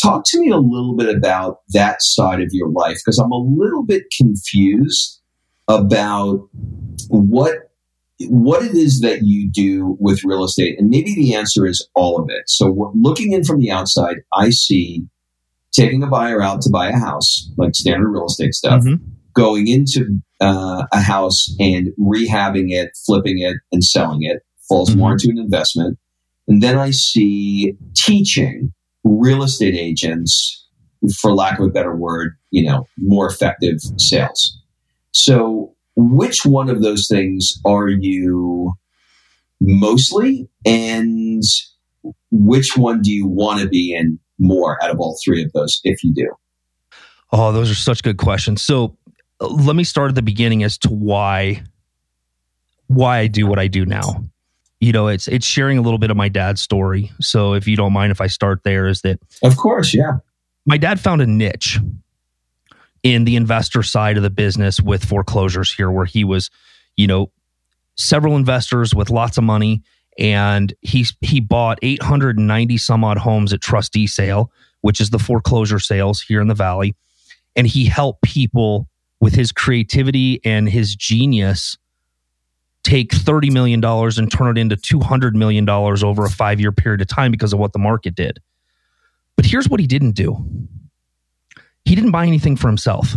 [0.02, 3.38] Talk to me a little bit about that side of your life because I'm a
[3.38, 5.22] little bit confused
[5.68, 6.50] about
[7.10, 7.72] what
[8.30, 10.80] what it is that you do with real estate.
[10.80, 12.44] And maybe the answer is all of it.
[12.48, 15.04] So, looking in from the outside, I see
[15.72, 19.04] taking a buyer out to buy a house, like standard real estate stuff, mm-hmm.
[19.34, 25.00] going into uh, a house and rehabbing it, flipping it, and selling it falls mm-hmm.
[25.00, 25.98] more into an investment.
[26.48, 30.60] And then I see teaching real estate agents,
[31.20, 34.58] for lack of a better word, you know, more effective sales.
[35.12, 38.74] So, which one of those things are you
[39.62, 41.44] mostly, and
[42.32, 45.80] which one do you want to be in more out of all three of those,
[45.84, 46.30] if you do?
[47.32, 48.62] Oh, those are such good questions.
[48.62, 48.98] So,
[49.40, 51.64] uh, let me start at the beginning as to why
[52.88, 54.24] why I do what I do now.
[54.80, 57.12] You know, it's it's sharing a little bit of my dad's story.
[57.22, 60.18] So if you don't mind if I start there is that Of course, yeah.
[60.66, 61.80] My dad found a niche
[63.04, 66.50] in the investor side of the business with foreclosures here where he was,
[66.96, 67.32] you know,
[67.96, 69.84] several investors with lots of money
[70.18, 75.80] and he he bought 890 some odd homes at trustee sale, which is the foreclosure
[75.80, 76.96] sales here in the valley,
[77.56, 78.88] and he helped people
[79.20, 81.78] with his creativity and his genius
[82.84, 87.08] take $30 million and turn it into $200 million over a five year period of
[87.08, 88.40] time because of what the market did.
[89.36, 90.46] But here's what he didn't do
[91.86, 93.16] he didn't buy anything for himself.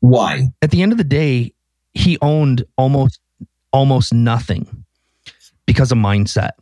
[0.00, 0.48] Why?
[0.62, 1.52] At the end of the day,
[1.94, 3.20] he owned almost
[3.72, 4.84] almost nothing
[5.66, 6.52] because of mindset.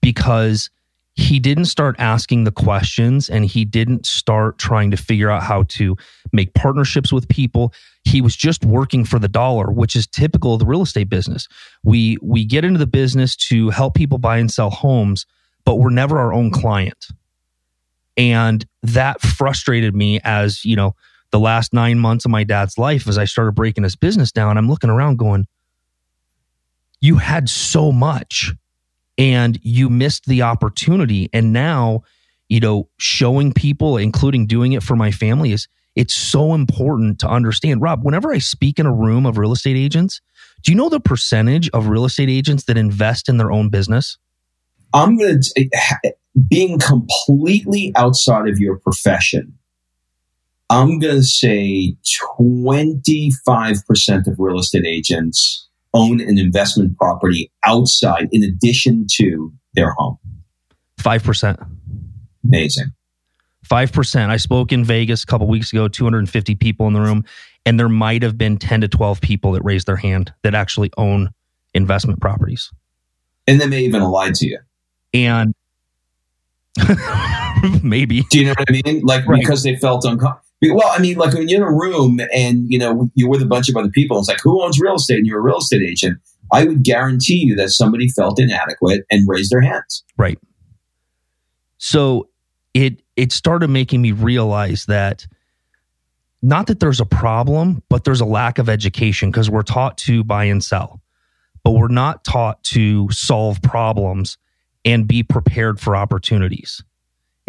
[0.00, 0.70] Because
[1.16, 5.64] he didn't start asking the questions and he didn't start trying to figure out how
[5.64, 5.96] to
[6.32, 7.72] make partnerships with people
[8.04, 11.48] he was just working for the dollar which is typical of the real estate business
[11.82, 15.26] we we get into the business to help people buy and sell homes
[15.64, 17.06] but we're never our own client
[18.16, 20.94] and that frustrated me as you know
[21.30, 24.58] the last 9 months of my dad's life as I started breaking his business down
[24.58, 25.46] I'm looking around going
[27.00, 28.52] you had so much
[29.18, 31.28] and you missed the opportunity.
[31.32, 32.02] And now,
[32.48, 37.28] you know, showing people, including doing it for my family, is it's so important to
[37.28, 37.80] understand.
[37.80, 40.20] Rob, whenever I speak in a room of real estate agents,
[40.62, 44.18] do you know the percentage of real estate agents that invest in their own business?
[44.96, 46.14] I'm going to,
[46.48, 49.58] being completely outside of your profession,
[50.70, 51.96] I'm going to say
[52.40, 60.18] 25% of real estate agents own an investment property outside in addition to their home?
[61.00, 61.68] 5%.
[62.44, 62.92] Amazing.
[63.66, 64.28] 5%.
[64.28, 67.24] I spoke in Vegas a couple weeks ago, 250 people in the room,
[67.64, 70.90] and there might have been 10 to 12 people that raised their hand that actually
[70.96, 71.30] own
[71.74, 72.70] investment properties.
[73.46, 74.58] And they may even have lied to you.
[75.24, 75.54] And
[77.82, 78.22] maybe.
[78.30, 79.02] Do you know what I mean?
[79.02, 79.40] Like right.
[79.40, 80.42] because they felt uncomfortable.
[80.62, 83.46] Well, I mean, like when you're in a room and you know you're with a
[83.46, 85.82] bunch of other people, it's like who owns real estate, and you're a real estate
[85.82, 86.18] agent.
[86.52, 90.04] I would guarantee you that somebody felt inadequate and raised their hands.
[90.16, 90.38] Right.
[91.78, 92.28] So
[92.74, 95.26] it it started making me realize that
[96.42, 100.24] not that there's a problem, but there's a lack of education because we're taught to
[100.24, 101.00] buy and sell,
[101.64, 104.38] but we're not taught to solve problems
[104.86, 106.82] and be prepared for opportunities.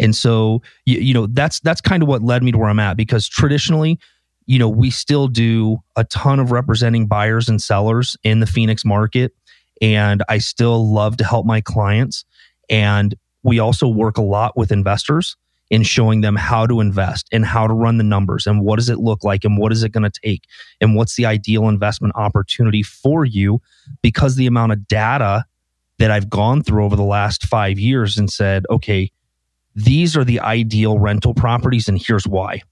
[0.00, 2.78] And so, you, you know, that's that's kind of what led me to where I'm
[2.80, 3.98] at because traditionally,
[4.46, 8.84] you know, we still do a ton of representing buyers and sellers in the Phoenix
[8.84, 9.32] market.
[9.80, 12.24] And I still love to help my clients.
[12.68, 15.36] And we also work a lot with investors
[15.70, 18.88] in showing them how to invest and how to run the numbers and what does
[18.88, 20.44] it look like and what is it going to take
[20.80, 23.60] and what's the ideal investment opportunity for you
[24.02, 25.44] because the amount of data
[25.98, 29.10] that I've gone through over the last five years and said, okay,
[29.74, 32.62] these are the ideal rental properties and here's why.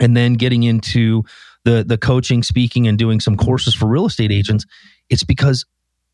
[0.00, 1.24] And then getting into
[1.64, 4.64] the the coaching, speaking and doing some courses for real estate agents,
[5.10, 5.64] it's because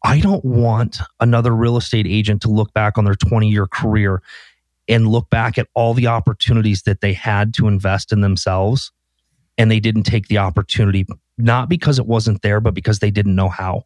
[0.02, 4.22] I don't want another real estate agent to look back on their 20 year career
[4.88, 8.92] and look back at all the opportunities that they had to invest in themselves
[9.56, 11.06] and they didn't take the opportunity
[11.38, 13.84] not because it wasn't there but because they didn't know how.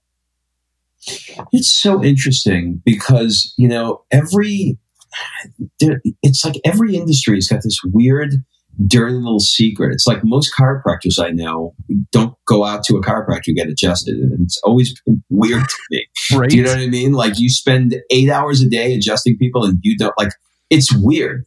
[1.52, 4.78] It's so interesting because, you know, every
[6.22, 8.34] it's like every industry has got this weird,
[8.86, 9.92] dirty little secret.
[9.92, 11.74] It's like most chiropractors I know
[12.12, 14.16] don't go out to a chiropractor to get adjusted.
[14.16, 16.06] And it's always weird to me.
[16.34, 16.50] Right.
[16.50, 17.12] Do you know what I mean?
[17.12, 20.30] Like you spend eight hours a day adjusting people and you don't like
[20.70, 21.44] it's weird.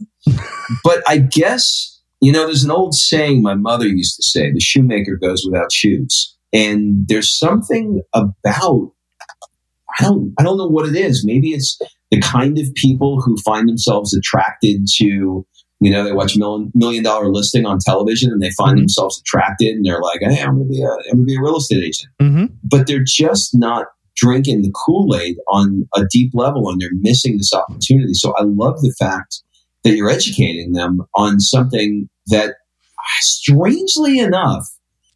[0.84, 4.60] but I guess, you know, there's an old saying my mother used to say, the
[4.60, 6.36] shoemaker goes without shoes.
[6.54, 8.92] And there's something about
[10.02, 11.26] I don't I don't know what it is.
[11.26, 11.80] Maybe it's
[12.10, 15.46] the kind of people who find themselves attracted to
[15.84, 18.82] you know they watch million million dollar listing on television and they find mm-hmm.
[18.82, 21.58] themselves attracted and they're like hey i'm gonna be a i'm gonna be a real
[21.58, 22.46] estate agent mm-hmm.
[22.64, 27.52] but they're just not drinking the kool-aid on a deep level and they're missing this
[27.52, 29.42] opportunity so i love the fact
[29.84, 32.56] that you're educating them on something that
[33.20, 34.68] strangely enough,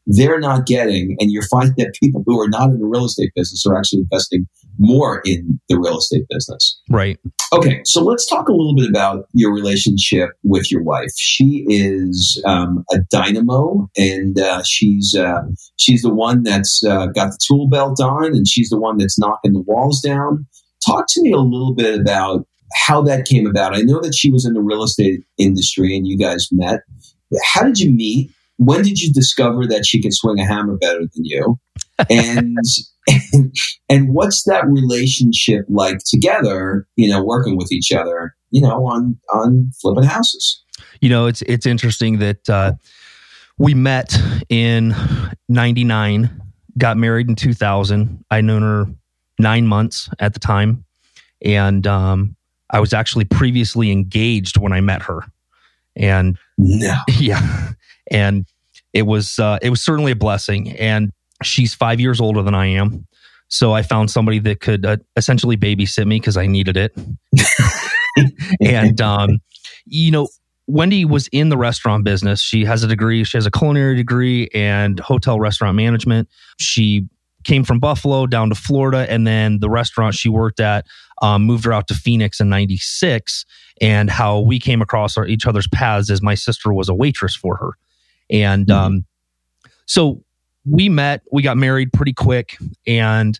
[0.07, 3.31] they're not getting, and you're finding that people who are not in the real estate
[3.35, 4.45] business are actually investing
[4.77, 6.79] more in the real estate business.
[6.89, 7.17] Right.
[7.53, 11.11] Okay, so let's talk a little bit about your relationship with your wife.
[11.17, 15.41] She is um, a dynamo, and uh, she's uh,
[15.77, 19.17] she's the one that's uh, got the tool belt on, and she's the one that's
[19.17, 20.45] knocking the walls down.
[20.85, 23.75] Talk to me a little bit about how that came about.
[23.75, 26.81] I know that she was in the real estate industry, and you guys met.
[27.53, 28.29] How did you meet?
[28.57, 31.59] When did you discover that she could swing a hammer better than you?
[32.09, 32.57] And
[33.07, 33.55] and,
[33.89, 39.17] and what's that relationship like together, you know, working with each other, you know, on,
[39.33, 40.63] on flipping houses?
[41.01, 42.73] You know, it's, it's interesting that, uh,
[43.57, 44.93] we met in
[45.47, 46.41] 99,
[46.77, 48.25] got married in 2000.
[48.29, 48.85] I known her
[49.39, 50.83] nine months at the time.
[51.41, 52.35] And, um,
[52.69, 55.21] I was actually previously engaged when I met her.
[55.95, 56.97] And no.
[57.19, 57.69] yeah.
[58.11, 58.45] And
[58.93, 60.71] it was, uh, it was certainly a blessing.
[60.77, 61.11] And
[61.43, 63.07] She's five years older than I am.
[63.47, 66.97] So I found somebody that could uh, essentially babysit me because I needed it.
[68.61, 69.39] and, um,
[69.85, 70.27] you know,
[70.67, 72.41] Wendy was in the restaurant business.
[72.41, 76.27] She has a degree, she has a culinary degree and hotel restaurant management.
[76.57, 77.07] She
[77.43, 80.87] came from Buffalo down to Florida, and then the restaurant she worked at
[81.21, 83.45] um, moved her out to Phoenix in '96.
[83.79, 87.35] And how we came across our, each other's paths is my sister was a waitress
[87.35, 87.71] for her,
[88.29, 88.85] and mm-hmm.
[88.85, 89.05] um,
[89.85, 90.23] so
[90.65, 92.57] we met, we got married pretty quick,
[92.87, 93.39] and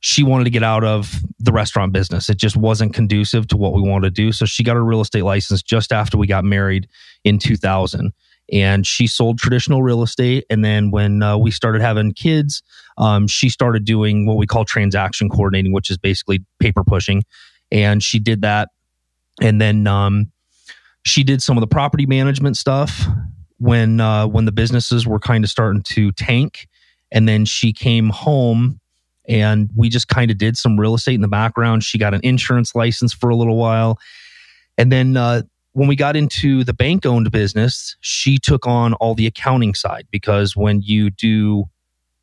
[0.00, 2.28] she wanted to get out of the restaurant business.
[2.28, 4.32] It just wasn't conducive to what we wanted to do.
[4.32, 6.88] So she got her real estate license just after we got married
[7.22, 8.12] in 2000.
[8.52, 10.44] And she sold traditional real estate.
[10.50, 12.64] And then when uh, we started having kids,
[12.98, 17.22] um, she started doing what we call transaction coordinating, which is basically paper pushing.
[17.70, 18.70] And she did that.
[19.40, 20.32] And then um,
[21.04, 23.06] she did some of the property management stuff
[23.62, 26.66] when uh, when the businesses were kind of starting to tank,
[27.12, 28.80] and then she came home
[29.28, 31.84] and we just kind of did some real estate in the background.
[31.84, 33.98] She got an insurance license for a little while,
[34.76, 35.42] and then uh,
[35.74, 40.08] when we got into the bank owned business, she took on all the accounting side
[40.10, 41.66] because when you do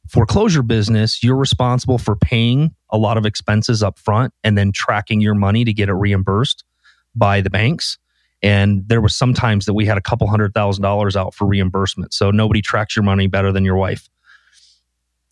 [0.10, 5.22] foreclosure business, you're responsible for paying a lot of expenses up front and then tracking
[5.22, 6.66] your money to get it reimbursed
[7.16, 7.98] by the banks.
[8.42, 12.14] And there was sometimes that we had a couple hundred thousand dollars out for reimbursement.
[12.14, 14.10] So nobody tracks your money better than your wife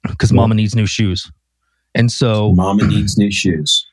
[0.04, 1.32] because mama needs new shoes.
[1.96, 3.86] And so mama needs new shoes.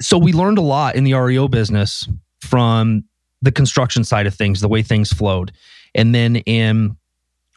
[0.00, 2.08] So we learned a lot in the REO business
[2.40, 3.04] from
[3.42, 5.52] the construction side of things, the way things flowed.
[5.94, 6.96] And then in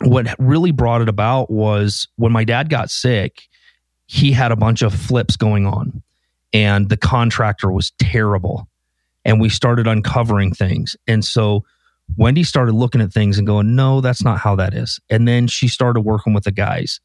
[0.02, 3.42] what really brought it about was when my dad got sick,
[4.06, 6.02] he had a bunch of flips going on
[6.54, 8.69] and the contractor was terrible
[9.26, 10.96] and we started uncovering things.
[11.08, 11.64] And so
[12.18, 15.00] Wendy started looking at things and going, no, that's not how that is.
[15.10, 17.00] And then she started working with the guys.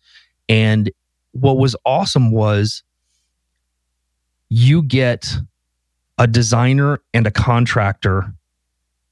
[0.49, 0.91] And
[1.33, 2.83] what was awesome was
[4.49, 5.35] you get
[6.19, 8.33] a designer and a contractor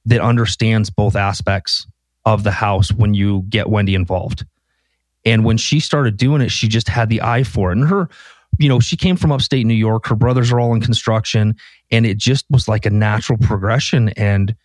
[0.05, 1.85] that understands both aspects
[2.25, 4.45] of the house when you get Wendy involved.
[5.25, 7.77] And when she started doing it, she just had the eye for it.
[7.77, 8.09] And her
[8.59, 10.05] you know, she came from upstate New York.
[10.07, 11.55] Her brothers are all in construction,
[11.93, 14.09] and it just was like a natural progression.
[14.09, 14.55] And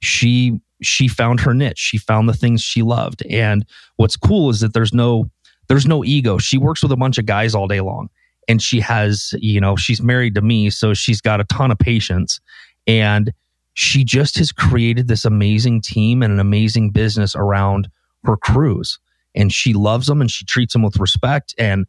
[0.00, 1.78] she she found her niche.
[1.78, 3.22] She found the things she loved.
[3.26, 3.66] And
[3.96, 5.30] what's cool is that there's no
[5.68, 6.38] there's no ego.
[6.38, 8.08] She works with a bunch of guys all day long,
[8.48, 11.78] and she has you know she's married to me, so she's got a ton of
[11.78, 12.40] patience,
[12.86, 13.32] and
[13.74, 17.88] she just has created this amazing team and an amazing business around
[18.24, 18.98] her crews.
[19.34, 21.54] And she loves them and she treats them with respect.
[21.58, 21.86] And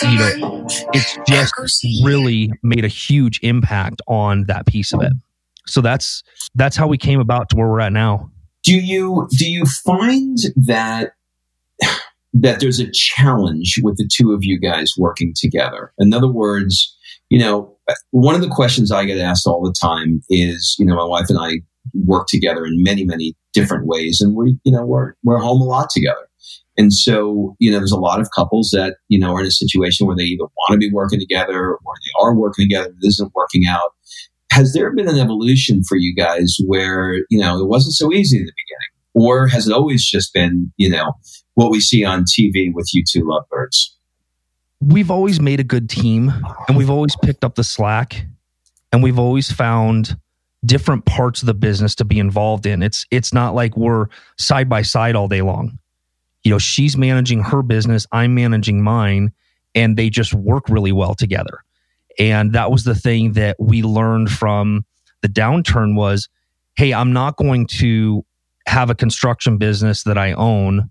[0.00, 1.54] you know, it's just
[2.02, 5.12] really made a huge impact on that piece of it.
[5.66, 6.22] So that's
[6.54, 8.30] that's how we came about to where we're at now.
[8.64, 11.12] Do you do you find that
[12.32, 15.92] that there's a challenge with the two of you guys working together?
[15.98, 16.96] In other words,
[17.28, 17.76] you know,
[18.10, 21.26] one of the questions I get asked all the time is, you know, my wife
[21.28, 21.60] and I
[21.94, 25.64] work together in many, many different ways, and we, you know, we're we're home a
[25.64, 26.28] lot together.
[26.76, 29.50] And so, you know, there's a lot of couples that, you know, are in a
[29.50, 33.14] situation where they either want to be working together or they are working together, this
[33.14, 33.92] isn't working out.
[34.50, 38.38] Has there been an evolution for you guys where, you know, it wasn't so easy
[38.38, 38.92] in the beginning?
[39.14, 41.12] Or has it always just been, you know,
[41.54, 43.96] what we see on TV with you two lovebirds?
[44.80, 46.32] We've always made a good team
[46.68, 48.26] and we've always picked up the slack
[48.90, 50.16] and we've always found
[50.64, 52.82] different parts of the business to be involved in.
[52.82, 54.06] It's it's not like we're
[54.38, 55.78] side by side all day long
[56.44, 59.32] you know, she's managing her business, I'm managing mine,
[59.74, 61.64] and they just work really well together.
[62.18, 64.84] And that was the thing that we learned from
[65.22, 66.28] the downturn was,
[66.76, 68.24] hey, I'm not going to
[68.66, 70.90] have a construction business that I own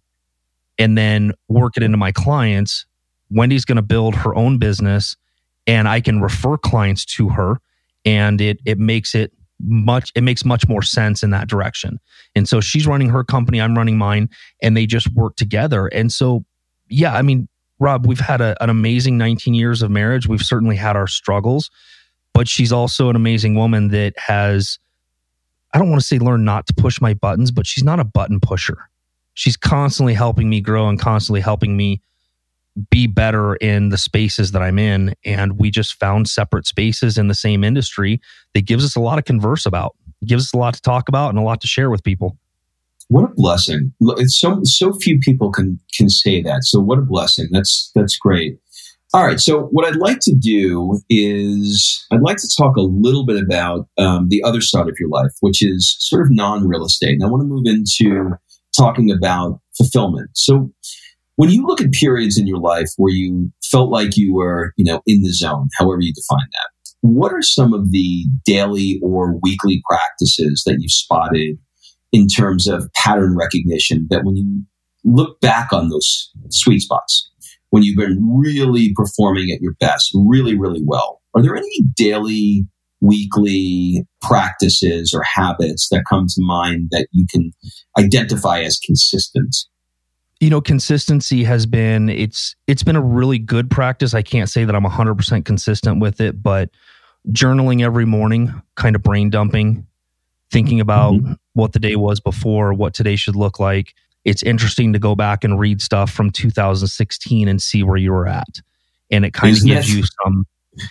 [0.77, 2.85] and then work it into my clients.
[3.29, 5.15] Wendy's going to build her own business
[5.67, 7.61] and I can refer clients to her
[8.03, 9.31] and it it makes it
[9.63, 11.99] much it makes much more sense in that direction.
[12.35, 14.29] And so she's running her company, I'm running mine
[14.61, 15.87] and they just work together.
[15.87, 16.45] And so
[16.89, 17.47] yeah, I mean
[17.79, 20.27] Rob, we've had a, an amazing 19 years of marriage.
[20.27, 21.71] We've certainly had our struggles,
[22.33, 24.79] but she's also an amazing woman that has
[25.73, 28.03] I don't want to say learn not to push my buttons, but she's not a
[28.03, 28.89] button pusher.
[29.33, 32.01] She's constantly helping me grow and constantly helping me
[32.89, 35.13] be better in the spaces that I'm in.
[35.25, 38.21] And we just found separate spaces in the same industry
[38.53, 39.95] that gives us a lot to converse about,
[40.25, 42.37] gives us a lot to talk about and a lot to share with people.
[43.07, 43.91] What a blessing!
[43.99, 46.63] It's so so few people can can say that.
[46.63, 47.49] So what a blessing!
[47.51, 48.57] That's that's great.
[49.13, 49.39] All right.
[49.41, 53.89] So what I'd like to do is I'd like to talk a little bit about
[53.97, 57.15] um, the other side of your life, which is sort of non real estate.
[57.15, 58.37] And I want to move into
[58.77, 60.29] talking about fulfillment.
[60.33, 60.71] So
[61.41, 64.85] when you look at periods in your life where you felt like you were, you
[64.85, 69.39] know, in the zone, however you define that, what are some of the daily or
[69.41, 71.57] weekly practices that you've spotted
[72.11, 74.63] in terms of pattern recognition that when you
[75.03, 77.31] look back on those sweet spots,
[77.71, 81.21] when you've been really performing at your best, really, really well.
[81.33, 82.67] Are there any daily,
[82.99, 87.51] weekly practices or habits that come to mind that you can
[87.97, 89.55] identify as consistent?
[90.41, 94.13] You know, consistency has been it's it's been a really good practice.
[94.13, 96.69] I can't say that I'm 100% consistent with it, but
[97.29, 99.87] journaling every morning, kind of brain dumping,
[100.49, 101.33] thinking about mm-hmm.
[101.53, 103.93] what the day was before, what today should look like,
[104.25, 108.27] it's interesting to go back and read stuff from 2016 and see where you were
[108.27, 108.61] at.
[109.09, 110.45] And it kind of gives you some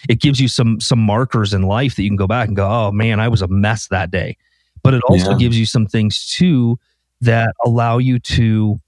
[0.08, 2.68] it gives you some some markers in life that you can go back and go,
[2.68, 4.36] "Oh man, I was a mess that day."
[4.82, 5.38] But it also yeah.
[5.38, 6.78] gives you some things too
[7.22, 8.80] that allow you to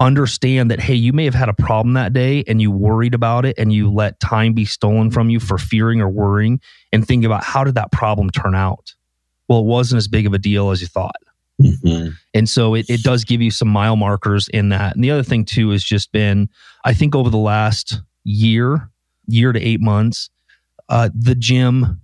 [0.00, 3.44] understand that hey, you may have had a problem that day and you worried about
[3.44, 6.60] it and you let time be stolen from you for fearing or worrying
[6.92, 8.94] and think about how did that problem turn out?
[9.48, 11.16] Well, it wasn't as big of a deal as you thought.
[11.60, 12.10] Mm-hmm.
[12.34, 14.94] And so it, it does give you some mile markers in that.
[14.94, 16.48] And the other thing too has just been,
[16.84, 18.90] I think over the last year,
[19.26, 20.30] year to eight months,
[20.88, 22.00] uh, the gym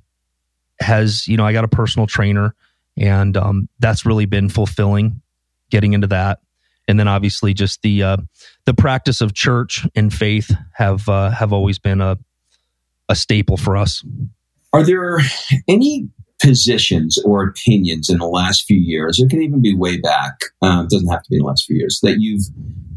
[0.81, 2.57] has, you know, I got a personal trainer
[2.97, 5.21] and um, that's really been fulfilling
[5.71, 6.41] getting into that.
[6.87, 8.17] And then obviously just the, uh,
[8.67, 12.19] the practice of church and faith have, uh, have always been a,
[13.09, 14.05] a staple for us.
[14.73, 15.21] Are there
[15.69, 16.09] any
[16.43, 20.87] positions or opinions in the last few years, it can even be way back, um,
[20.89, 22.43] doesn't have to be in the last few years, that you've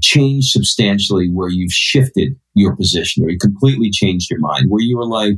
[0.01, 4.97] changed substantially where you've shifted your position or you completely changed your mind, where you
[4.97, 5.37] were like,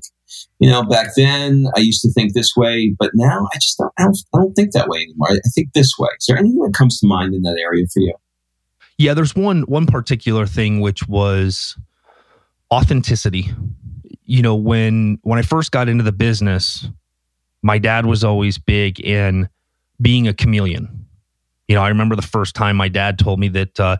[0.60, 3.92] you know, back then I used to think this way, but now I just don't,
[3.98, 5.30] I don't, I don't think that way anymore.
[5.32, 6.10] I think this way.
[6.20, 8.14] Is there anything that comes to mind in that area for you?
[9.00, 11.78] Yeah, there's one one particular thing which was
[12.70, 13.50] authenticity.
[14.26, 16.86] You know, when when I first got into the business,
[17.62, 19.48] my dad was always big in
[20.02, 21.08] being a chameleon.
[21.70, 23.98] You know, I remember the first time my dad told me that uh,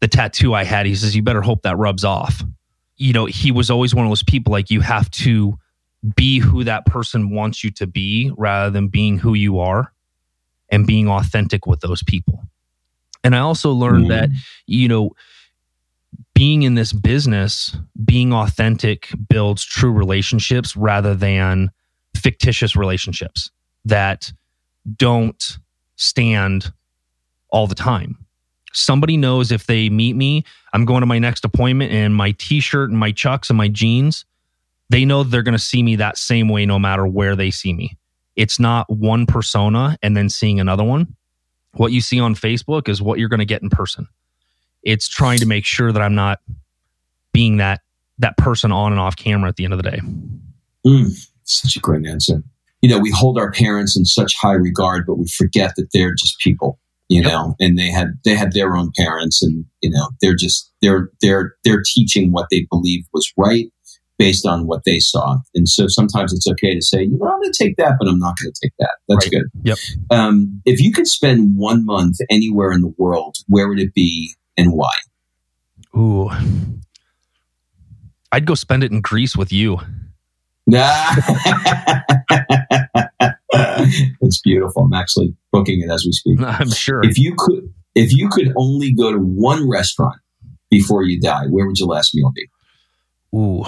[0.00, 2.42] the tattoo I had, he says, you better hope that rubs off.
[2.96, 5.56] You know, he was always one of those people like you have to
[6.16, 9.92] be who that person wants you to be rather than being who you are
[10.70, 12.42] and being authentic with those people.
[13.22, 14.08] And I also learned mm.
[14.08, 14.30] that,
[14.66, 15.10] you know,
[16.34, 21.70] being in this business, being authentic builds true relationships rather than
[22.16, 23.50] fictitious relationships
[23.84, 24.32] that
[24.96, 25.58] don't
[25.96, 26.72] stand
[27.50, 28.16] all the time.
[28.72, 32.60] Somebody knows if they meet me, I'm going to my next appointment in my t
[32.60, 34.24] shirt and my chucks and my jeans.
[34.88, 37.72] They know they're going to see me that same way no matter where they see
[37.72, 37.96] me.
[38.36, 41.16] It's not one persona and then seeing another one.
[41.74, 44.08] What you see on Facebook is what you're going to get in person.
[44.82, 46.40] It's trying to make sure that I'm not
[47.32, 47.80] being that
[48.18, 50.00] that person on and off camera at the end of the day.
[50.86, 51.26] Mm.
[51.44, 52.42] Such a great answer.
[52.82, 56.14] You know, we hold our parents in such high regard, but we forget that they're
[56.14, 56.78] just people.
[57.08, 57.32] You yep.
[57.32, 61.10] know, and they had they had their own parents, and you know, they're just they're
[61.20, 63.66] they're they're teaching what they believe was right
[64.20, 65.38] based on what they saw.
[65.54, 68.06] And so sometimes it's okay to say, you know, I'm going to take that, but
[68.06, 68.90] I'm not going to take that.
[69.08, 69.30] That's right.
[69.30, 69.44] good.
[69.62, 69.78] Yep.
[70.10, 74.34] Um, if you could spend one month anywhere in the world, where would it be
[74.58, 74.92] and why?
[75.96, 76.28] Ooh,
[78.30, 79.78] I'd go spend it in Greece with you.
[84.20, 84.84] it's beautiful.
[84.84, 86.40] I'm actually booking it as we speak.
[86.46, 87.00] I'm sure.
[87.02, 90.20] If you could, if you could only go to one restaurant
[90.70, 92.50] before you die, where would your last meal be?
[93.34, 93.64] Ooh,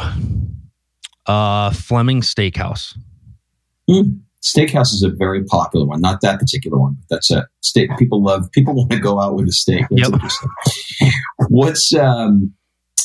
[1.26, 2.96] uh, Fleming Steakhouse.
[3.88, 6.00] Mm, Steakhouse is a very popular one.
[6.00, 7.90] Not that particular one, but that's a steak.
[7.98, 8.50] People love.
[8.52, 9.84] People want to go out with a steak.
[9.90, 10.12] That's Yep.
[10.14, 10.48] interesting.
[11.48, 12.52] What's um,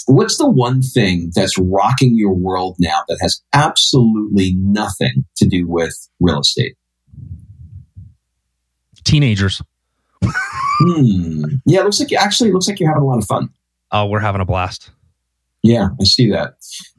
[0.07, 5.67] what's the one thing that's rocking your world now that has absolutely nothing to do
[5.67, 6.75] with real estate?
[9.03, 9.61] Teenagers.
[10.23, 11.43] Hmm.
[11.65, 13.49] Yeah, it looks like you actually looks like you're having a lot of fun.
[13.91, 14.91] Oh, we're having a blast.
[15.63, 16.53] Yeah, I see that.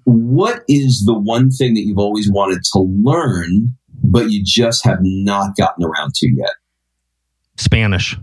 [0.05, 4.99] What is the one thing that you've always wanted to learn, but you just have
[5.03, 6.51] not gotten around to yet?
[7.57, 8.17] Spanish.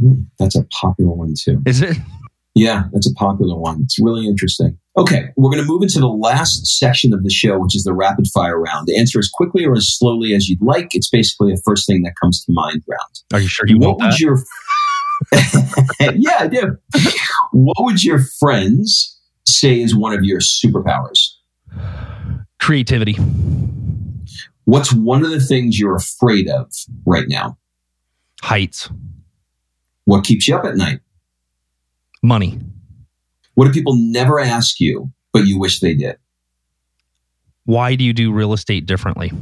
[0.00, 1.62] Hmm, That's a popular one too.
[1.66, 1.96] Is it?
[2.54, 3.82] Yeah, that's a popular one.
[3.82, 4.76] It's really interesting.
[4.96, 7.92] Okay, we're going to move into the last section of the show, which is the
[7.94, 8.88] rapid fire round.
[8.90, 10.88] Answer as quickly or as slowly as you'd like.
[10.92, 13.20] It's basically a first thing that comes to mind round.
[13.32, 14.20] Are you sure you what want would that?
[14.20, 14.42] your
[16.16, 16.76] Yeah, I do.
[17.52, 19.17] What would your friends
[19.48, 21.34] say is one of your superpowers?
[22.60, 23.16] Creativity.
[24.64, 26.72] What's one of the things you're afraid of
[27.06, 27.56] right now?
[28.42, 28.90] Heights.
[30.04, 31.00] What keeps you up at night?
[32.22, 32.58] Money.
[33.54, 36.16] What do people never ask you, but you wish they did?
[37.64, 39.32] Why do you do real estate differently?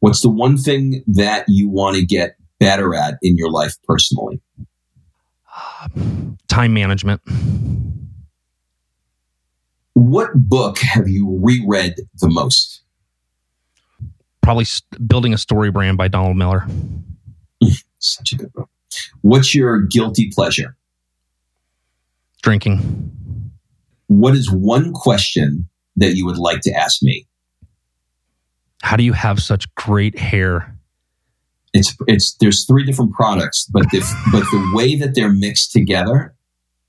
[0.00, 4.40] What's the one thing that you want to get better at in your life personally?
[6.48, 7.20] Time management.
[9.94, 12.82] What book have you reread the most?
[14.42, 14.66] Probably
[15.06, 16.66] building a story brand by Donald Miller.
[17.98, 18.68] Such a good book.
[19.20, 20.76] What's your guilty pleasure?
[22.42, 23.12] Drinking.
[24.08, 27.26] What is one question that you would like to ask me?
[28.82, 30.76] How do you have such great hair?
[31.72, 34.00] It's it's there's three different products, but the
[34.32, 36.34] but the way that they're mixed together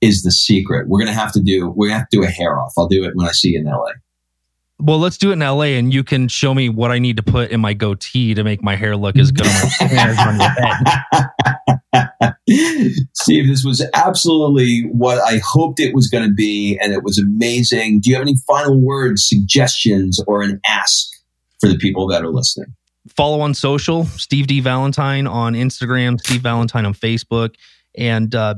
[0.04, 0.88] is the secret.
[0.88, 2.72] We're gonna have to do we're gonna have to do a hair off.
[2.76, 3.92] I'll do it when I see you in LA.
[4.78, 7.22] Well, let's do it in LA and you can show me what I need to
[7.22, 10.40] put in my goatee to make my hair look as good on my as on
[10.40, 12.04] your head.
[13.14, 17.18] Steve, this was absolutely what I hoped it was going to be, and it was
[17.18, 18.00] amazing.
[18.00, 21.06] Do you have any final words, suggestions, or an ask
[21.60, 22.74] for the people that are listening?
[23.16, 24.60] Follow on social, Steve D.
[24.60, 27.54] Valentine on Instagram, Steve Valentine on Facebook.
[27.96, 28.56] And uh,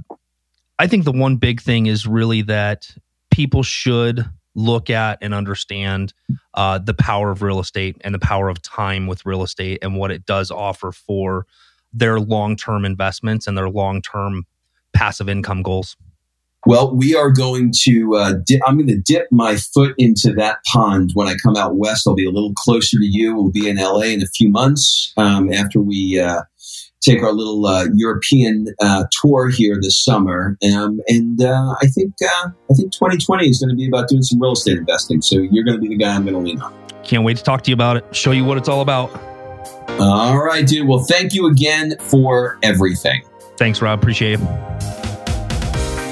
[0.78, 2.90] I think the one big thing is really that
[3.30, 4.24] people should
[4.54, 6.12] look at and understand
[6.54, 9.96] uh, the power of real estate and the power of time with real estate and
[9.96, 11.46] what it does offer for
[11.92, 14.46] their long term investments and their long term
[14.92, 15.96] passive income goals.
[16.66, 18.16] Well, we are going to.
[18.16, 21.76] Uh, di- I'm going to dip my foot into that pond when I come out
[21.76, 22.08] west.
[22.08, 23.36] I'll be a little closer to you.
[23.36, 26.42] We'll be in LA in a few months um, after we uh,
[27.02, 30.56] take our little uh, European uh, tour here this summer.
[30.74, 34.22] Um, and uh, I think uh, I think 2020 is going to be about doing
[34.22, 35.22] some real estate investing.
[35.22, 36.74] So you're going to be the guy I'm going to lean on.
[37.04, 39.10] Can't wait to talk to you about it, show you what it's all about.
[40.00, 40.88] All right, dude.
[40.88, 43.22] Well, thank you again for everything.
[43.56, 43.98] Thanks, Rob.
[43.98, 44.76] Appreciate it.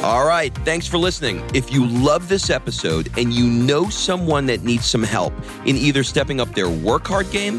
[0.05, 0.55] All right.
[0.67, 1.43] Thanks for listening.
[1.55, 5.33] If you love this episode and you know someone that needs some help
[5.65, 7.59] in either stepping up their work hard game